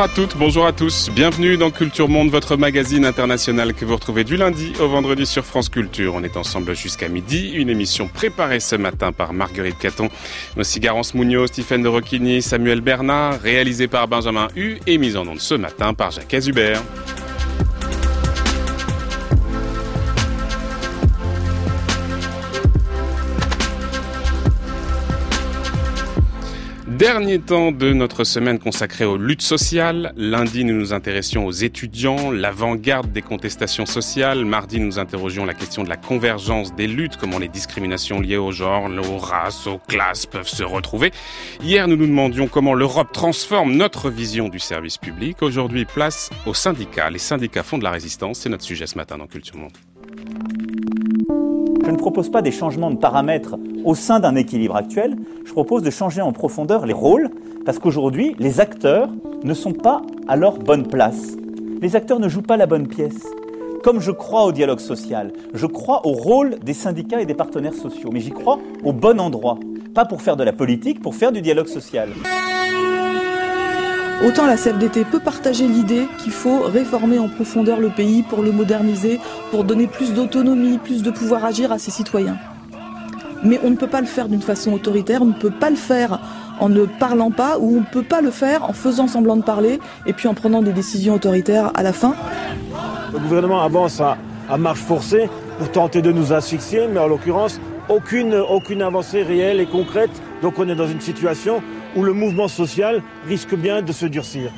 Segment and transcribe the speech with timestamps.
[0.00, 1.10] Bonjour à toutes, bonjour à tous.
[1.14, 5.44] Bienvenue dans Culture Monde, votre magazine international que vous retrouvez du lundi au vendredi sur
[5.44, 6.14] France Culture.
[6.14, 7.50] On est ensemble jusqu'à midi.
[7.50, 10.08] Une émission préparée ce matin par Marguerite Caton,
[10.56, 15.28] aussi Garance Munoz, Stéphane de Rocchini, Samuel Bernard, réalisée par Benjamin Hu et mise en
[15.28, 16.80] onde ce matin par Jacques Azubert.
[27.00, 30.12] Dernier temps de notre semaine consacrée aux luttes sociales.
[30.18, 34.44] Lundi, nous nous intéressions aux étudiants, l'avant-garde des contestations sociales.
[34.44, 38.52] Mardi, nous interrogions la question de la convergence des luttes, comment les discriminations liées au
[38.52, 41.10] genre, aux races, aux classes peuvent se retrouver.
[41.62, 45.40] Hier, nous nous demandions comment l'Europe transforme notre vision du service public.
[45.40, 47.08] Aujourd'hui, place aux syndicats.
[47.08, 48.40] Les syndicats font de la résistance.
[48.40, 49.72] C'est notre sujet ce matin dans Culture Monde.
[51.90, 55.82] Je ne propose pas des changements de paramètres au sein d'un équilibre actuel, je propose
[55.82, 57.30] de changer en profondeur les rôles,
[57.66, 59.08] parce qu'aujourd'hui, les acteurs
[59.42, 61.36] ne sont pas à leur bonne place.
[61.82, 63.26] Les acteurs ne jouent pas la bonne pièce.
[63.82, 67.74] Comme je crois au dialogue social, je crois au rôle des syndicats et des partenaires
[67.74, 69.58] sociaux, mais j'y crois au bon endroit,
[69.92, 72.10] pas pour faire de la politique, pour faire du dialogue social.
[74.22, 78.52] Autant la CFDT peut partager l'idée qu'il faut réformer en profondeur le pays pour le
[78.52, 79.18] moderniser,
[79.50, 82.36] pour donner plus d'autonomie, plus de pouvoir agir à ses citoyens.
[83.42, 85.76] Mais on ne peut pas le faire d'une façon autoritaire, on ne peut pas le
[85.76, 86.20] faire
[86.60, 89.42] en ne parlant pas, ou on ne peut pas le faire en faisant semblant de
[89.42, 92.14] parler, et puis en prenant des décisions autoritaires à la fin.
[93.14, 94.18] Le gouvernement avance à,
[94.58, 99.66] marche forcée pour tenter de nous asphyxier, mais en l'occurrence, aucune, aucune avancée réelle et
[99.66, 100.10] concrète.
[100.42, 101.62] Donc on est dans une situation
[101.96, 104.50] où le mouvement social risque bien de se durcir.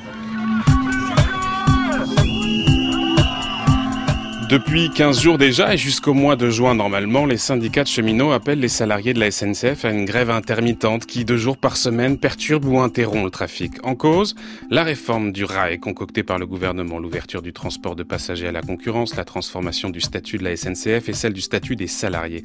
[4.52, 8.60] Depuis 15 jours déjà et jusqu'au mois de juin normalement, les syndicats de cheminots appellent
[8.60, 12.66] les salariés de la SNCF à une grève intermittente qui, deux jours par semaine, perturbe
[12.66, 13.72] ou interrompt le trafic.
[13.82, 14.34] En cause,
[14.68, 18.60] la réforme du rail concoctée par le gouvernement, l'ouverture du transport de passagers à la
[18.60, 22.42] concurrence, la transformation du statut de la SNCF et celle du statut des salariés.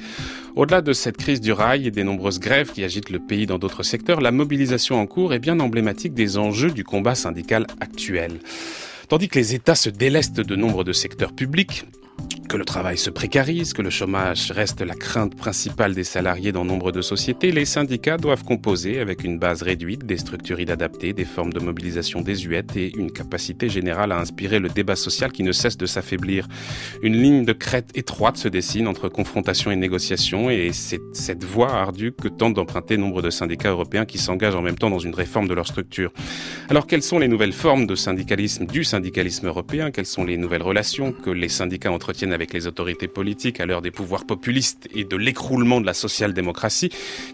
[0.56, 3.58] Au-delà de cette crise du rail et des nombreuses grèves qui agitent le pays dans
[3.58, 8.38] d'autres secteurs, la mobilisation en cours est bien emblématique des enjeux du combat syndical actuel.
[9.08, 11.86] Tandis que les États se délestent de nombre de secteurs publics,
[12.48, 16.64] que le travail se précarise, que le chômage reste la crainte principale des salariés dans
[16.64, 21.26] nombre de sociétés, les syndicats doivent composer avec une base réduite, des structures inadaptées, des
[21.26, 25.52] formes de mobilisation désuètes et une capacité générale à inspirer le débat social qui ne
[25.52, 26.48] cesse de s'affaiblir.
[27.02, 31.74] Une ligne de crête étroite se dessine entre confrontation et négociation et c'est cette voie
[31.74, 35.14] ardue que tentent d'emprunter nombre de syndicats européens qui s'engagent en même temps dans une
[35.14, 36.12] réforme de leur structure.
[36.70, 39.90] Alors quelles sont les nouvelles formes de syndicalisme du syndicalisme européen?
[39.90, 43.82] Quelles sont les nouvelles relations que les syndicats entretiennent avec les autorités politiques à l'heure
[43.82, 46.88] des pouvoirs populistes et de l'écroulement de la social-démocratie,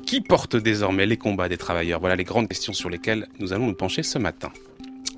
[0.04, 3.68] qui porte désormais les combats des travailleurs Voilà les grandes questions sur lesquelles nous allons
[3.68, 4.50] nous pencher ce matin.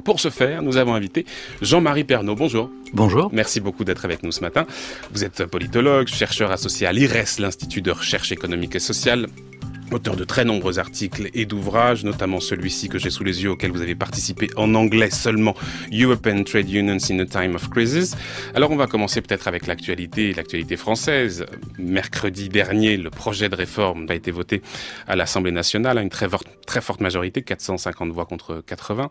[0.04, 1.24] Pour ce faire, nous avons invité
[1.62, 2.34] Jean-Marie Pernaud.
[2.34, 2.70] Bonjour.
[2.92, 3.30] Bonjour.
[3.32, 4.66] Merci beaucoup d'être avec nous ce matin.
[5.12, 9.26] Vous êtes politologue, chercheur associé à l'IRES, l'Institut de recherche économique et sociale
[9.92, 13.70] auteur de très nombreux articles et d'ouvrages, notamment celui-ci que j'ai sous les yeux auquel
[13.70, 15.54] vous avez participé en anglais seulement,
[15.92, 18.16] European Trade Unions in a Time of Crisis.
[18.54, 21.46] Alors on va commencer peut-être avec l'actualité, l'actualité française.
[21.78, 24.62] Mercredi dernier, le projet de réforme a été voté
[25.06, 26.28] à l'Assemblée nationale à une très,
[26.66, 29.08] très forte majorité, 450 voix contre 80.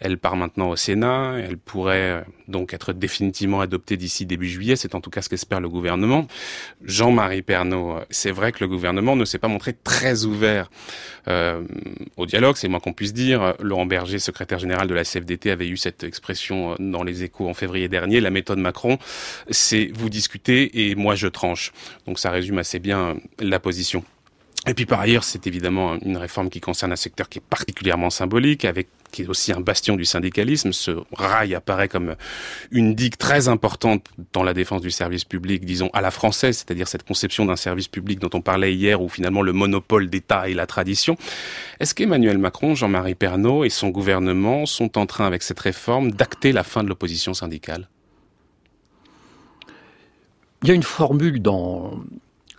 [0.00, 4.94] Elle part maintenant au Sénat, elle pourrait donc être définitivement adoptée d'ici début juillet, c'est
[4.94, 6.26] en tout cas ce qu'espère le gouvernement.
[6.84, 10.70] Jean-Marie Pernaud, c'est vrai que le gouvernement ne s'est pas montré très ouvert
[11.28, 11.62] euh,
[12.16, 13.54] au dialogue, c'est moins qu'on puisse dire.
[13.60, 17.48] Laurent Berger, secrétaire général de la CFDT, avait eu cette expression euh, dans les échos
[17.48, 18.20] en février dernier.
[18.20, 18.98] La méthode Macron,
[19.50, 21.72] c'est vous discutez et moi je tranche.
[22.06, 24.04] Donc ça résume assez bien la position.
[24.66, 28.08] Et puis par ailleurs, c'est évidemment une réforme qui concerne un secteur qui est particulièrement
[28.08, 30.72] symbolique, avec qui est aussi un bastion du syndicalisme.
[30.72, 32.16] Ce rail apparaît comme
[32.72, 36.88] une digue très importante dans la défense du service public, disons à la française, c'est-à-dire
[36.88, 40.54] cette conception d'un service public dont on parlait hier, où finalement le monopole d'État et
[40.54, 41.16] la tradition.
[41.78, 46.52] Est-ce qu'Emmanuel Macron, Jean-Marie Pernaud et son gouvernement sont en train, avec cette réforme, d'acter
[46.52, 47.88] la fin de l'opposition syndicale?
[50.62, 52.02] Il y a une formule dans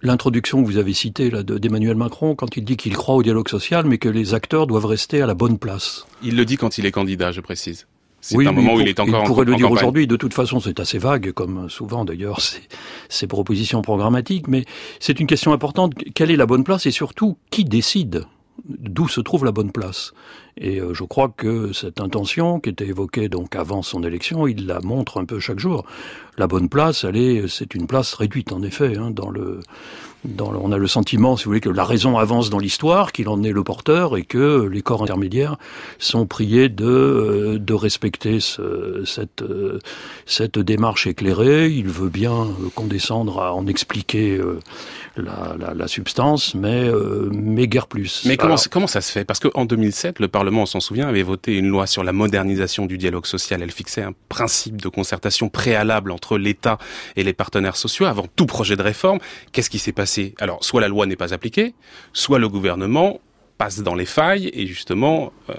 [0.05, 3.49] l'introduction que vous avez citée là d'Emmanuel Macron quand il dit qu'il croit au dialogue
[3.49, 6.05] social, mais que les acteurs doivent rester à la bonne place.
[6.23, 7.87] Il le dit quand il est candidat, je précise.
[8.21, 10.07] C'est un moment où il est encore il pourrait le dire aujourd'hui.
[10.07, 12.39] De toute façon, c'est assez vague, comme souvent d'ailleurs
[13.09, 14.47] ces propositions programmatiques.
[14.47, 14.65] Mais
[14.99, 15.93] c'est une question importante.
[16.15, 18.25] Quelle est la bonne place et surtout qui décide?
[18.63, 20.13] D'où se trouve la bonne place
[20.57, 24.79] Et je crois que cette intention qui était évoquée donc avant son élection, il la
[24.79, 25.85] montre un peu chaque jour.
[26.37, 29.59] La bonne place, elle est, c'est une place réduite en effet hein, dans le
[30.39, 33.43] on a le sentiment, si vous voulez, que la raison avance dans l'histoire, qu'il en
[33.43, 35.57] est le porteur et que les corps intermédiaires
[35.99, 39.79] sont priés de, euh, de respecter ce, cette, euh,
[40.25, 41.69] cette démarche éclairée.
[41.69, 44.59] Il veut bien condescendre à en expliquer euh,
[45.17, 46.89] la, la, la substance, mais,
[47.31, 48.23] mais guère plus.
[48.25, 49.25] Mais comment, comment ça se fait?
[49.25, 52.85] Parce qu'en 2007, le Parlement, on s'en souvient, avait voté une loi sur la modernisation
[52.85, 53.61] du dialogue social.
[53.61, 56.77] Elle fixait un principe de concertation préalable entre l'État
[57.15, 59.19] et les partenaires sociaux avant tout projet de réforme.
[59.51, 60.35] Qu'est-ce qui s'est passé?
[60.39, 61.73] Alors, soit la loi n'est pas appliquée,
[62.13, 63.19] soit le gouvernement
[63.57, 65.53] passe dans les failles et justement euh,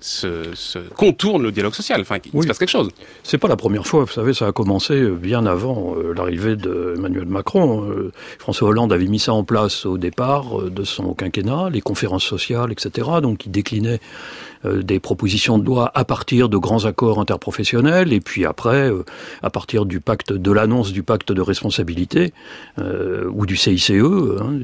[0.00, 2.00] se, contourne le dialogue social.
[2.00, 2.90] Enfin, il se passe quelque chose.
[3.22, 4.04] C'est pas la première fois.
[4.04, 7.88] Vous savez, ça a commencé bien avant euh, l'arrivée d'Emmanuel Macron.
[7.90, 12.24] Euh, François Hollande avait mis ça en place au départ de son quinquennat, les conférences
[12.24, 13.08] sociales, etc.
[13.22, 18.20] Donc, il déclinait euh, des propositions de loi à partir de grands accords interprofessionnels et
[18.20, 19.04] puis après euh,
[19.42, 22.32] à partir du pacte de l'annonce du pacte de responsabilité
[22.78, 23.90] euh, ou du CICE.
[23.90, 24.58] Hein,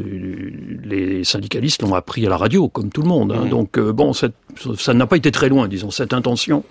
[0.84, 3.32] les syndicalistes l'ont appris à la radio comme tout le monde.
[3.32, 3.46] Hein.
[3.46, 3.48] Mmh.
[3.48, 4.34] Donc bon, cette,
[4.78, 6.64] ça n'a pas été très loin, disons, cette intention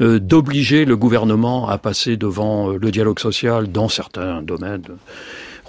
[0.00, 4.82] d'obliger le gouvernement à passer devant le dialogue social dans certains domaines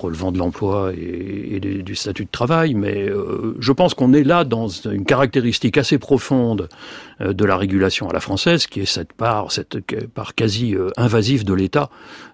[0.04, 4.44] relevant de l'emploi et, du statut de travail, mais euh, je pense qu'on est là
[4.44, 6.70] dans une caractéristique assez profonde
[7.22, 9.80] euh, de la régulation à la française, qui est cette part, cette
[10.14, 11.90] part quasi euh, invasive de l'État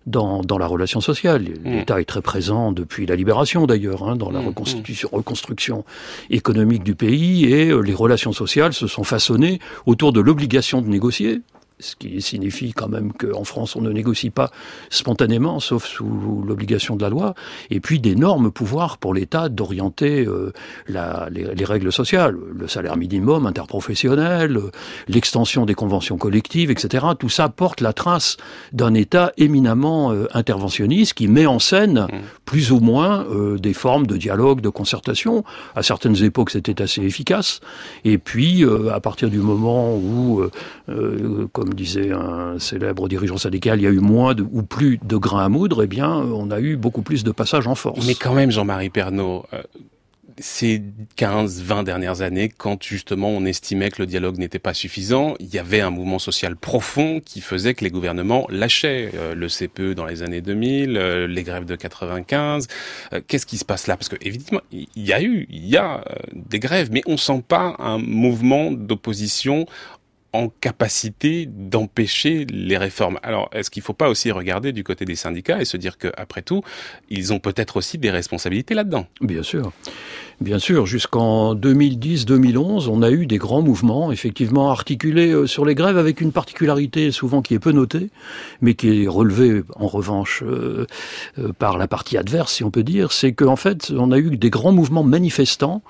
[0.08, 1.44] dans, dans la relation sociale.
[1.44, 1.72] Mmh.
[1.72, 4.48] L'État est très présent depuis la libération d'ailleurs, hein, dans la mmh.
[4.48, 5.86] reconstitution, reconstruction
[6.30, 11.42] économique du pays, et les relations sociales se sont façonnées autour de l'obligation de négocier
[11.80, 14.52] ce qui signifie quand même qu'en France, on ne négocie pas
[14.90, 17.36] spontanément, sauf sous l'obligation de la loi,
[17.70, 20.52] et puis d'énormes pouvoirs pour l'État d'orienter euh,
[20.88, 24.60] les, règles sociales, le salaire minimum interprofessionnel,
[25.08, 27.06] l'extension des conventions collectives, etc.
[27.18, 28.38] Tout ça porte la trace
[28.74, 32.18] d'un État éminemment euh, interventionniste qui met en scène mmh.
[32.46, 35.44] plus ou moins euh, des formes de dialogue, de concertation.
[35.76, 37.62] À certaines époques, c'était assez efficace,
[38.04, 40.44] et puis à partir du moment où,
[41.54, 45.18] comme comme disait un célèbre dirigeant syndical, il y a eu moins ou plus de
[45.18, 48.08] grains à moudre, eh bien, on a eu beaucoup plus de passages en force.
[48.08, 49.62] Mais quand même, Jean-Marie Pernaud, euh,
[50.40, 50.82] ces
[51.16, 55.54] 15, 20 dernières années, quand justement on estimait que le dialogue n'était pas suffisant, il
[55.54, 59.94] y avait un mouvement social profond qui faisait que les gouvernements lâchaient euh, le CPE
[59.94, 62.68] dans les années 2000, euh, les grèves de 95.
[63.28, 63.96] Qu'est-ce qui se passe là?
[63.96, 67.44] Parce que évidemment, il y a eu, il y a des grèves, mais on sent
[67.48, 69.68] pas un mouvement d'opposition
[70.34, 73.20] en capacité d'empêcher les réformes.
[73.24, 75.98] Alors, est-ce qu'il ne faut pas aussi regarder du côté des syndicats et se dire
[75.98, 76.62] qu'après tout,
[77.10, 79.08] ils ont peut-être aussi des responsabilités là-dedans?
[79.22, 79.72] Bien sûr.
[80.42, 85.76] Bien sûr, jusqu'en 2010-2011, on a eu des grands mouvements, effectivement articulés euh, sur les
[85.76, 88.10] grèves, avec une particularité souvent qui est peu notée,
[88.62, 90.88] mais qui est relevée en revanche euh,
[91.40, 94.38] euh, par la partie adverse, si on peut dire, c'est qu'en fait, on a eu
[94.38, 95.82] des grands mouvements manifestants,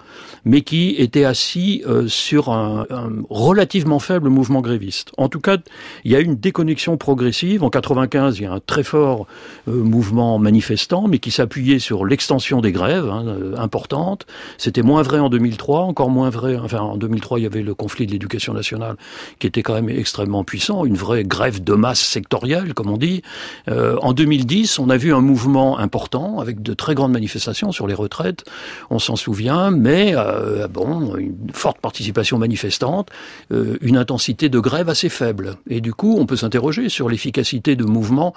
[0.45, 2.87] mais qui étaient assis sur un,
[3.29, 5.11] relativement faible mouvement gréviste.
[5.17, 5.57] En tout cas,
[6.05, 7.63] il y a eu une déconnexion progressive.
[7.63, 9.27] En 95, il y a un très fort
[9.67, 13.25] mouvement manifestant, mais qui s'appuyait sur l'extension des grèves hein,
[13.57, 14.25] importantes
[14.57, 16.57] c'était moins vrai en 2003, encore moins vrai.
[16.57, 18.95] Enfin, en 2003, il y avait le conflit de l'éducation nationale
[19.39, 23.21] qui était quand même extrêmement puissant, une vraie grève de masse sectorielle, comme on dit.
[23.67, 27.87] Euh, en 2010, on a vu un mouvement important avec de très grandes manifestations sur
[27.87, 28.45] les retraites.
[28.89, 33.09] On s'en souvient, mais euh, bon, une forte participation manifestante,
[33.51, 35.55] euh, une intensité de grève assez faible.
[35.69, 38.33] Et du coup, on peut s'interroger sur l'efficacité de mouvements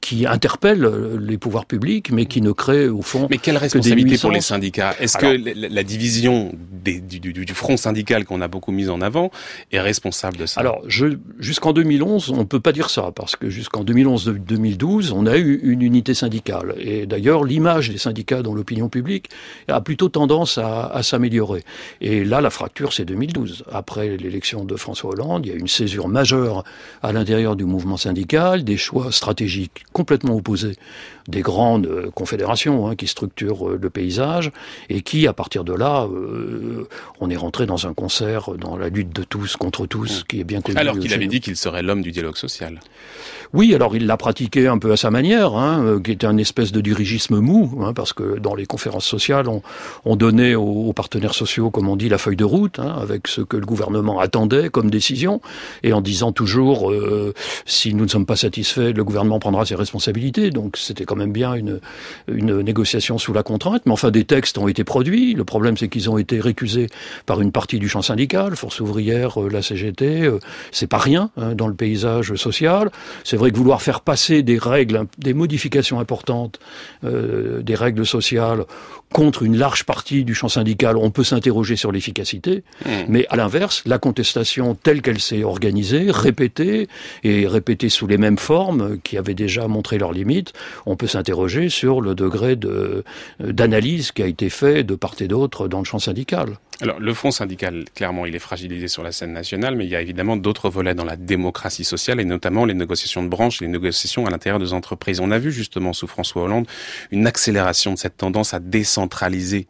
[0.00, 0.88] qui interpellent
[1.20, 3.26] les pouvoirs publics, mais qui ne créent au fond.
[3.30, 6.52] Mais quelle responsabilité pour les syndicats est-ce que la, division
[6.84, 9.30] du, front syndical qu'on a beaucoup mis en avant
[9.72, 10.60] est responsable de ça?
[10.60, 15.36] Alors, jusqu'en 2011, on ne peut pas dire ça, parce que jusqu'en 2011-2012, on a
[15.36, 16.74] eu une unité syndicale.
[16.78, 19.30] Et d'ailleurs, l'image des syndicats dans l'opinion publique
[19.68, 21.64] a plutôt tendance à, s'améliorer.
[22.00, 23.64] Et là, la fracture, c'est 2012.
[23.72, 26.64] Après l'élection de François Hollande, il y a une césure majeure
[27.02, 30.76] à l'intérieur du mouvement syndical, des choix stratégiques complètement opposés
[31.28, 34.50] des grandes euh, confédérations hein, qui structurent euh, le paysage
[34.88, 36.86] et qui, à partir de là, euh,
[37.20, 40.24] on est rentré dans un concert, dans la lutte de tous contre tous, mmh.
[40.28, 40.78] qui est bien connu.
[40.78, 42.80] Alors qu'il avait dit qu'il serait l'homme du dialogue social.
[43.52, 46.72] Oui, alors il l'a pratiqué un peu à sa manière, hein, qui était un espèce
[46.72, 49.62] de dirigisme mou, hein, parce que dans les conférences sociales, on,
[50.04, 53.42] on donnait aux, partenaires sociaux, comme on dit, la feuille de route, hein, avec ce
[53.42, 55.40] que le gouvernement attendait comme décision,
[55.82, 56.92] et en disant toujours,
[57.64, 60.50] si nous ne sommes pas satisfaits, le gouvernement prendra ses responsabilités.
[60.50, 61.80] Donc c'était quand même bien une,
[62.28, 65.34] une négociation sous la contrainte, mais enfin des textes ont été produits.
[65.34, 66.88] Le problème, c'est qu'ils ont été récusés
[67.26, 70.30] par une partie du champ syndical, Force ouvrière, la CGT.
[70.72, 72.90] c'est pas rien hein, dans le paysage social.
[73.22, 76.58] C'est vrai que vouloir faire passer des règles, des modifications importantes,
[77.02, 78.64] des règles sociales
[79.14, 82.64] contre une large partie du champ syndical, on peut s'interroger sur l'efficacité.
[82.84, 82.90] Mmh.
[83.06, 86.88] Mais à l'inverse, la contestation telle qu'elle s'est organisée, répétée,
[87.22, 90.52] et répétée sous les mêmes formes, qui avaient déjà montré leurs limites,
[90.84, 92.58] on peut s'interroger sur le degré
[93.38, 96.58] d'analyse qui a été fait de part et d'autre dans le champ syndical.
[96.80, 99.94] Alors, le front syndical, clairement, il est fragilisé sur la scène nationale, mais il y
[99.94, 103.68] a évidemment d'autres volets dans la démocratie sociale, et notamment les négociations de branche, les
[103.68, 105.20] négociations à l'intérieur des entreprises.
[105.20, 106.66] On a vu justement sous François Hollande
[107.12, 109.68] une accélération de cette tendance à décentraliser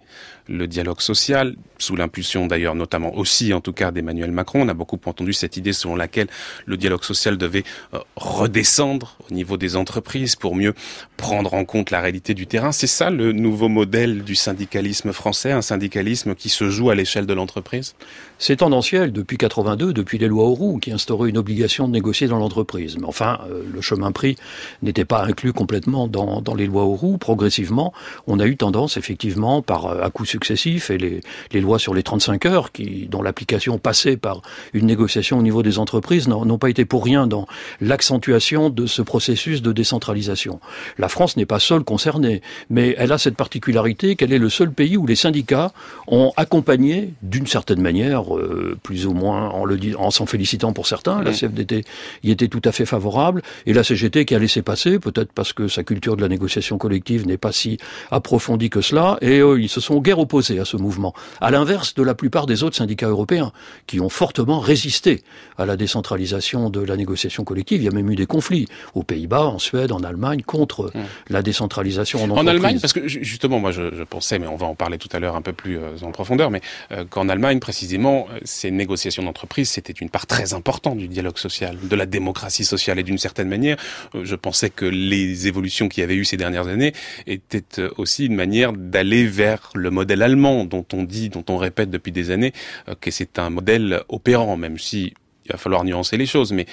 [0.48, 4.62] le dialogue social, sous l'impulsion d'ailleurs notamment aussi en tout cas d'Emmanuel Macron.
[4.62, 6.28] On a beaucoup entendu cette idée selon laquelle
[6.66, 10.74] le dialogue social devait euh, redescendre au niveau des entreprises pour mieux
[11.16, 12.72] prendre en compte la réalité du terrain.
[12.72, 17.34] C'est ça le nouveau modèle du syndicalisme français, un syndicalisme qui se joue l'échelle de
[17.34, 17.94] l'entreprise?
[18.38, 22.38] C'est tendanciel depuis 82, depuis les lois Auroux qui instauraient une obligation de négocier dans
[22.38, 22.96] l'entreprise.
[22.98, 24.36] Mais enfin, euh, le chemin pris
[24.82, 27.16] n'était pas inclus complètement dans, dans les lois Auroux.
[27.16, 27.92] Progressivement,
[28.26, 31.20] on a eu tendance effectivement par euh, à coup successifs et les,
[31.52, 32.70] les lois sur les 35 heures,
[33.08, 37.26] dont l'application passait par une négociation au niveau des entreprises, n'ont pas été pour rien
[37.26, 37.46] dans
[37.80, 40.60] l'accentuation de ce processus de décentralisation.
[40.98, 44.72] La France n'est pas seule concernée, mais elle a cette particularité qu'elle est le seul
[44.72, 45.72] pays où les syndicats
[46.06, 46.83] ont accompagné,
[47.22, 51.32] d'une certaine manière, euh, plus ou moins en le en s'en félicitant pour certains, la
[51.32, 51.84] CFDT
[52.22, 55.52] y était tout à fait favorable, et la CGT qui a laissé passer, peut-être parce
[55.52, 57.78] que sa culture de la négociation collective n'est pas si
[58.10, 61.12] approfondie que cela, et euh, ils se sont guère opposés à ce mouvement.
[61.40, 63.52] À l'inverse de la plupart des autres syndicats européens,
[63.86, 65.22] qui ont fortement résisté
[65.58, 67.80] à la décentralisation de la négociation collective.
[67.80, 71.00] Il y a même eu des conflits aux Pays-Bas, en Suède, en Allemagne, contre mmh.
[71.30, 72.44] la décentralisation en entreprise.
[72.44, 75.18] En Allemagne, parce que justement, moi je, pensais, mais on va en parler tout à
[75.18, 76.60] l'heure un peu plus euh, en profondeur, mais
[76.92, 81.38] euh, qu'en Allemagne, précisément, euh, ces négociations d'entreprise, c'était une part très importante du dialogue
[81.38, 82.98] social, de la démocratie sociale.
[82.98, 83.76] Et d'une certaine manière,
[84.22, 86.92] je pensais que les évolutions qu'il y avait eu ces dernières années
[87.26, 91.90] étaient aussi une manière d'aller vers le modèle allemand dont on dit, dont on répète
[91.90, 92.52] depuis des années
[92.88, 95.14] euh, que c'est un modèle opérant, même si
[95.46, 96.66] il va falloir nuancer les choses, mais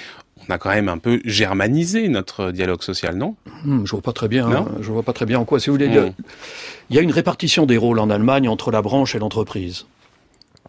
[0.48, 3.36] on a quand même un peu germanisé notre dialogue social, non?
[3.64, 4.50] Hmm, Je vois pas très bien.
[4.50, 4.66] Hein.
[4.80, 5.60] je vois pas très bien en quoi.
[5.60, 6.12] Si vous voulez, hmm.
[6.90, 9.86] il y a une répartition des rôles en Allemagne entre la branche et l'entreprise.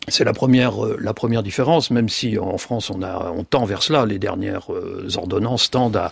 [0.10, 3.64] C'est la première, euh, la première différence, même si en France on, a, on tend
[3.64, 4.06] vers cela.
[4.06, 6.12] Les dernières euh, ordonnances tendent à,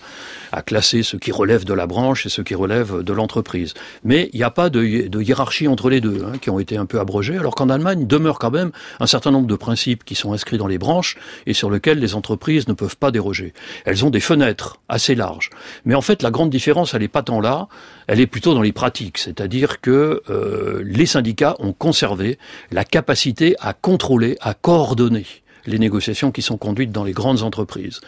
[0.51, 3.74] à, classer ce qui relève de la branche et ce qui relève de l'entreprise.
[4.03, 6.86] Mais il n'y a pas de, hiérarchie entre les deux, hein, qui ont été un
[6.86, 10.34] peu abrogés, alors qu'en Allemagne demeure quand même un certain nombre de principes qui sont
[10.34, 13.53] inscrits dans les branches et sur lesquels les entreprises ne peuvent pas déroger.
[13.86, 15.50] Elles ont des fenêtres assez larges.
[15.86, 17.67] Mais en fait, la grande différence, elle n'est pas tant là,
[18.08, 19.17] elle est plutôt dans les pratiques.
[19.17, 22.38] C'est-à-dire que euh, les syndicats ont conservé
[22.72, 25.25] la capacité à contrôler, à coordonner
[25.65, 28.01] les négociations qui sont conduites dans les grandes entreprises.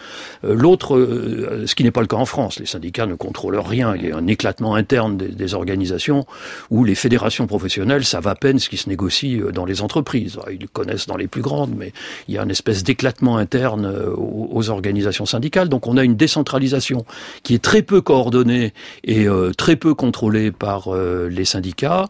[0.44, 3.60] Euh, l'autre, euh, ce qui n'est pas le cas en France, les syndicats ne contrôlent
[3.60, 3.96] rien.
[3.96, 6.26] Il y a un éclatement interne des, organisations
[6.72, 10.40] où les fédérations professionnelles savent à peine ce qui se négocie euh, dans les entreprises.
[10.52, 11.94] Ils connaissent dans les plus grandes, mais
[12.28, 15.68] il y a une espèce d'éclatement interne aux, organisations syndicales.
[15.68, 17.06] Donc on a une décentralisation
[17.44, 22.10] qui est très peu coordonnée et très peu contrôlée par les syndicats,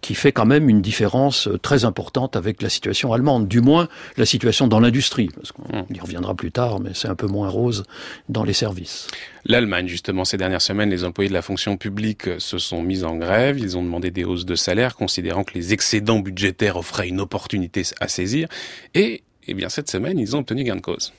[0.00, 3.46] qui fait quand même une différence très importante avec la situation allemande.
[3.46, 3.88] Du moins,
[4.18, 5.94] la situation dans l'industrie, parce qu'on hmm.
[5.94, 7.84] y reviendra plus tard, mais c'est un peu moins rose
[8.28, 9.06] dans les services.
[9.44, 13.16] L'Allemagne, justement, ces dernières semaines, les employés de la fonction publique se sont mis en
[13.16, 13.58] grève.
[13.58, 17.82] Ils ont demandé des hausses de salaire, considérant que les excédents budgétaires offraient une opportunité
[18.00, 18.48] à saisir.
[18.94, 21.12] Et, eh bien, cette semaine, ils ont obtenu gain de cause.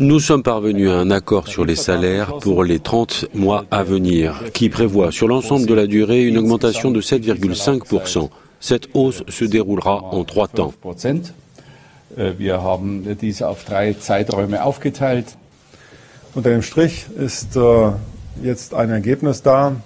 [0.00, 4.44] Nous sommes parvenus à un accord sur les salaires pour les 30 mois à venir,
[4.54, 8.30] qui prévoit sur l'ensemble de la durée une augmentation de 7,5%.
[8.60, 10.74] Cette hausse se déroulera en trois temps.
[12.16, 15.36] Äh, wir haben diese auf drei Zeiträume aufgeteilt.
[16.34, 17.90] Unter dem Strich ist äh,
[18.42, 19.76] jetzt ein Ergebnis da.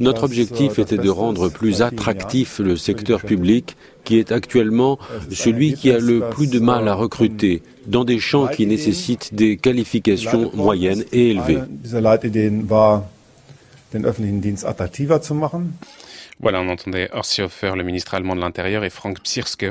[0.00, 4.98] Notre objectif était de rendre plus attractif le secteur public qui est actuellement
[5.30, 9.56] celui qui a le plus de mal à recruter dans des champs qui nécessitent des
[9.56, 11.60] qualifications moyennes et élevées.
[16.40, 19.66] Voilà, on entendait Horst Hofer, le ministre allemand de l'Intérieur, et Frank Psirske,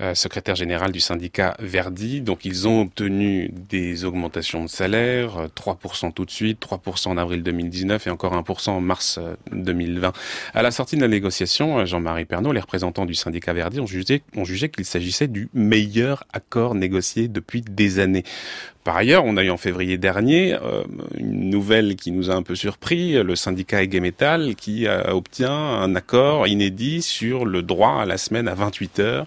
[0.00, 2.20] euh, secrétaire général du syndicat Verdi.
[2.20, 7.16] Donc ils ont obtenu des augmentations de salaire, 3% euh, tout de suite, 3% en
[7.16, 9.18] avril 2019 et encore 1% en mars
[9.52, 10.08] 2020.
[10.08, 10.10] Euh,
[10.54, 14.22] à la sortie de la négociation, Jean-Marie Pernaud, les représentants du syndicat Verdi ont jugé,
[14.36, 18.24] ont jugé qu'il s'agissait du meilleur accord négocié depuis des années.
[18.84, 20.56] Par ailleurs, on a eu en février dernier
[21.16, 25.94] une nouvelle qui nous a un peu surpris, le syndicat Ege Metal qui obtient un
[25.96, 29.26] accord inédit sur le droit à la semaine à 28 heures,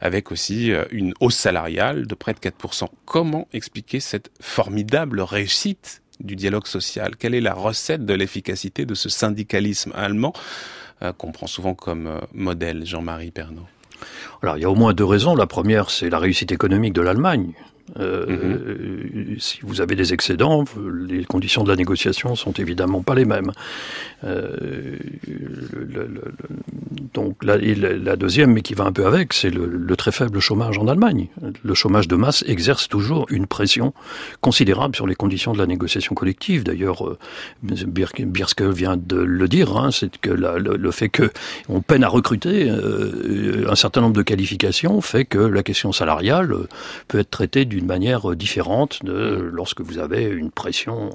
[0.00, 2.88] avec aussi une hausse salariale de près de 4%.
[3.04, 7.16] Comment expliquer cette formidable réussite du dialogue social?
[7.16, 10.32] Quelle est la recette de l'efficacité de ce syndicalisme allemand
[11.02, 13.66] euh, qu'on prend souvent comme euh, modèle, Jean-Marie Pernaud
[14.42, 15.34] alors, il y a au moins deux raisons.
[15.34, 17.54] La première, c'est la réussite économique de l'Allemagne.
[17.98, 19.36] Euh, mhm.
[19.38, 20.64] Si vous avez des excédents,
[21.08, 23.52] les conditions de la négociation sont évidemment pas les mêmes.
[24.24, 24.96] Euh,
[27.14, 30.88] donc la, deuxième, mais qui va un peu avec, c'est le, très faible chômage en
[30.88, 31.28] Allemagne.
[31.62, 33.94] Le chômage de masse exerce toujours une pression
[34.40, 36.64] considérable sur les conditions de la négociation collective.
[36.64, 37.18] D'ailleurs, euh,
[37.62, 41.30] Bierske vient de le dire, hein, c'est que le, fait que
[41.68, 46.54] on peine à recruter euh, un certain nombre de qualifications fait que la question salariale
[47.08, 51.10] peut être traitée d'une manière différente de lorsque vous avez une pression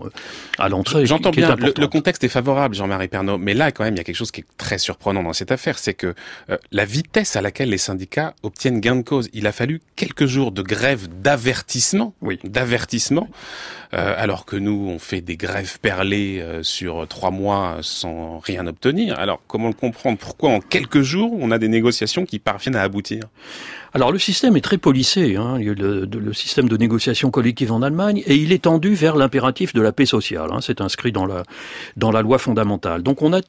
[0.60, 1.08] à l'entrée.
[1.08, 4.04] J'entends bien, le, contexte est favorable, Jean-Marie Pernaud, mais là quand même il y a
[4.04, 6.14] quelque chose qui est très surprenant dans cette affaire, c'est que
[6.52, 10.28] euh, la vitesse à laquelle les syndicats obtiennent gain de cause, il a fallu quelques
[10.28, 12.38] jours de grève d'avertissement, oui.
[12.44, 13.28] d'avertissement,
[13.96, 18.68] euh, alors que nous on fait des grèves perlées euh, sur trois mois sans rien
[18.68, 19.18] obtenir.
[19.18, 20.20] Alors comment le comprendre?
[20.20, 23.24] Pourquoi en quelques jours on a des négociations qui parviennent à aboutir?
[23.94, 28.36] Alors le système est très policé, hein, le, système de négociation collective en Allemagne, et
[28.36, 30.50] il est tendu vers l'impératif de la paix sociale.
[30.52, 31.44] Hein, c'est inscrit dans la
[31.98, 33.04] dans la loi fondamentale.
[33.04, 33.42] Donc on a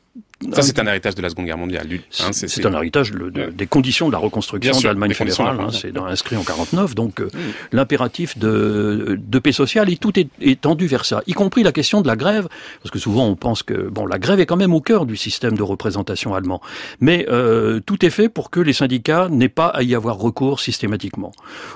[0.52, 1.86] ça, c'est un héritage de la Seconde Guerre mondiale.
[2.20, 5.58] Hein, c'est un héritage des conditions de la reconstruction de l'Allemagne fédérale.
[5.60, 6.94] Hein, c'est inscrit en 49.
[6.94, 7.38] Donc, euh, mm.
[7.72, 11.72] l'impératif de, de, paix sociale, et tout est, est, tendu vers ça, y compris la
[11.72, 12.48] question de la grève,
[12.82, 15.16] parce que souvent on pense que bon, la grève est quand même au cœur du
[15.16, 16.60] système de représentation allemand.
[17.00, 20.60] Mais euh, tout est fait pour que les syndicats n'aient pas à y avoir recours
[20.60, 21.32] systématiquement.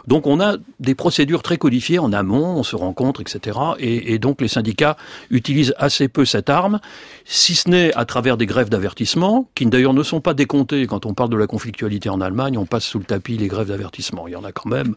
[0.06, 3.58] Donc, on a des procédures très codifiées en amont, on se rencontre, etc.
[3.78, 4.96] Et, et donc, les syndicats
[5.30, 6.80] utilisent assez peu cette arme,
[7.24, 10.86] si ce n'est à travers des grèves d'avertissement, qui d'ailleurs ne sont pas décomptées.
[10.86, 13.68] Quand on parle de la conflictualité en Allemagne, on passe sous le tapis les grèves
[13.68, 14.26] d'avertissement.
[14.26, 14.94] Il y en a quand même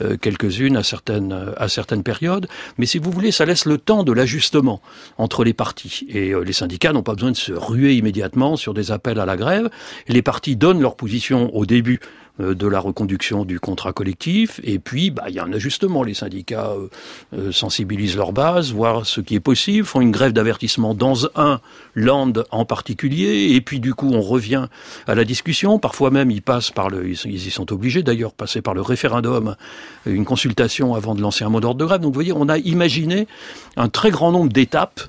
[0.00, 2.48] euh, quelques-unes à certaines, à certaines périodes.
[2.78, 4.80] Mais si vous voulez, ça laisse le temps de l'ajustement
[5.18, 6.06] entre les partis.
[6.08, 9.26] Et euh, les syndicats n'ont pas besoin de se ruer immédiatement sur des appels à
[9.26, 9.68] la grève.
[10.08, 14.60] Les partis donnent leur position au début euh, de la reconduction du contrat collectif.
[14.64, 16.02] Et puis, bah, il y a un ajustement.
[16.02, 16.88] Les syndicats euh,
[17.34, 21.60] euh, sensibilisent leur base, voient ce qui est possible, font une grève d'avertissement dans un
[21.94, 23.52] land en particulier.
[23.52, 24.68] Et puis, du coup, on revient
[25.06, 25.78] à la discussion.
[25.78, 29.56] Parfois même, ils passent par le, ils, y sont obligés d'ailleurs, passer par le référendum,
[30.06, 32.00] une consultation avant de lancer un mot d'ordre de grève.
[32.00, 33.26] Donc, vous voyez, on a imaginé
[33.76, 35.02] un très grand nombre d'étapes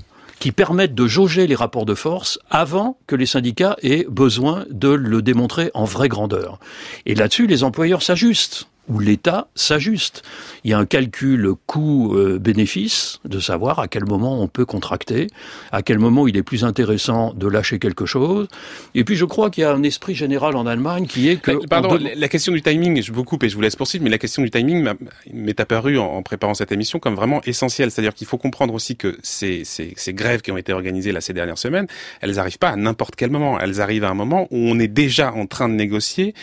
[0.43, 4.89] qui permettent de jauger les rapports de force avant que les syndicats aient besoin de
[4.89, 6.59] le démontrer en vraie grandeur.
[7.05, 10.23] Et là-dessus, les employeurs s'ajustent où l'État s'ajuste.
[10.63, 15.27] Il y a un calcul coût-bénéfice de savoir à quel moment on peut contracter,
[15.71, 18.47] à quel moment il est plus intéressant de lâcher quelque chose.
[18.93, 21.65] Et puis je crois qu'il y a un esprit général en Allemagne qui est que...
[21.67, 24.17] Pardon, la question du timing, je vous coupe et je vous laisse poursuivre, mais la
[24.17, 24.89] question du timing
[25.31, 27.91] m'est apparue en, préparant cette émission comme vraiment essentielle.
[27.91, 31.21] C'est-à-dire qu'il faut comprendre aussi que ces, ces, ces, grèves qui ont été organisées là
[31.21, 31.87] ces dernières semaines,
[32.21, 33.59] elles n'arrivent pas à n'importe quel moment.
[33.59, 36.33] Elles arrivent à un moment où on est déjà en train de négocier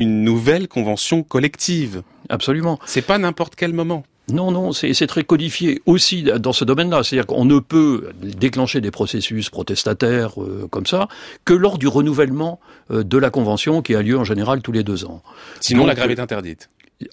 [0.00, 2.02] une nouvelle convention collective.
[2.28, 2.80] Absolument.
[2.86, 4.04] C'est pas n'importe quel moment.
[4.32, 7.02] Non, non, c'est très codifié aussi dans ce domaine-là.
[7.02, 11.08] C'est-à-dire qu'on ne peut déclencher des processus protestataires euh, comme ça
[11.44, 12.60] que lors du renouvellement
[12.90, 15.22] euh, de la convention qui a lieu en général tous les deux ans.
[15.60, 16.68] Sinon, la grève est interdite.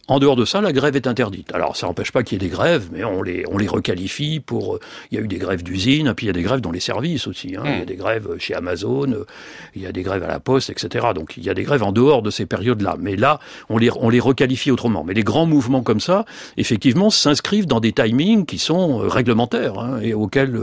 [0.07, 1.53] En dehors de ça, la grève est interdite.
[1.53, 4.41] Alors, ça n'empêche pas qu'il y ait des grèves, mais on les, on les requalifie
[4.41, 4.75] pour.
[4.75, 4.79] Euh,
[5.11, 6.81] il y a eu des grèves d'usines, puis il y a des grèves dans les
[6.81, 7.55] services aussi.
[7.55, 7.63] Hein.
[7.65, 7.85] Il y a hmm.
[7.85, 9.25] des grèves chez Amazon, euh,
[9.75, 11.07] il y a des grèves à la Poste, etc.
[11.15, 12.97] Donc, il y a des grèves en dehors de ces périodes-là.
[12.99, 15.05] Mais là, on les, on les requalifie autrement.
[15.05, 16.25] Mais les grands mouvements comme ça,
[16.57, 20.59] effectivement, s'inscrivent dans des timings qui sont euh, réglementaires hein, et auxquels,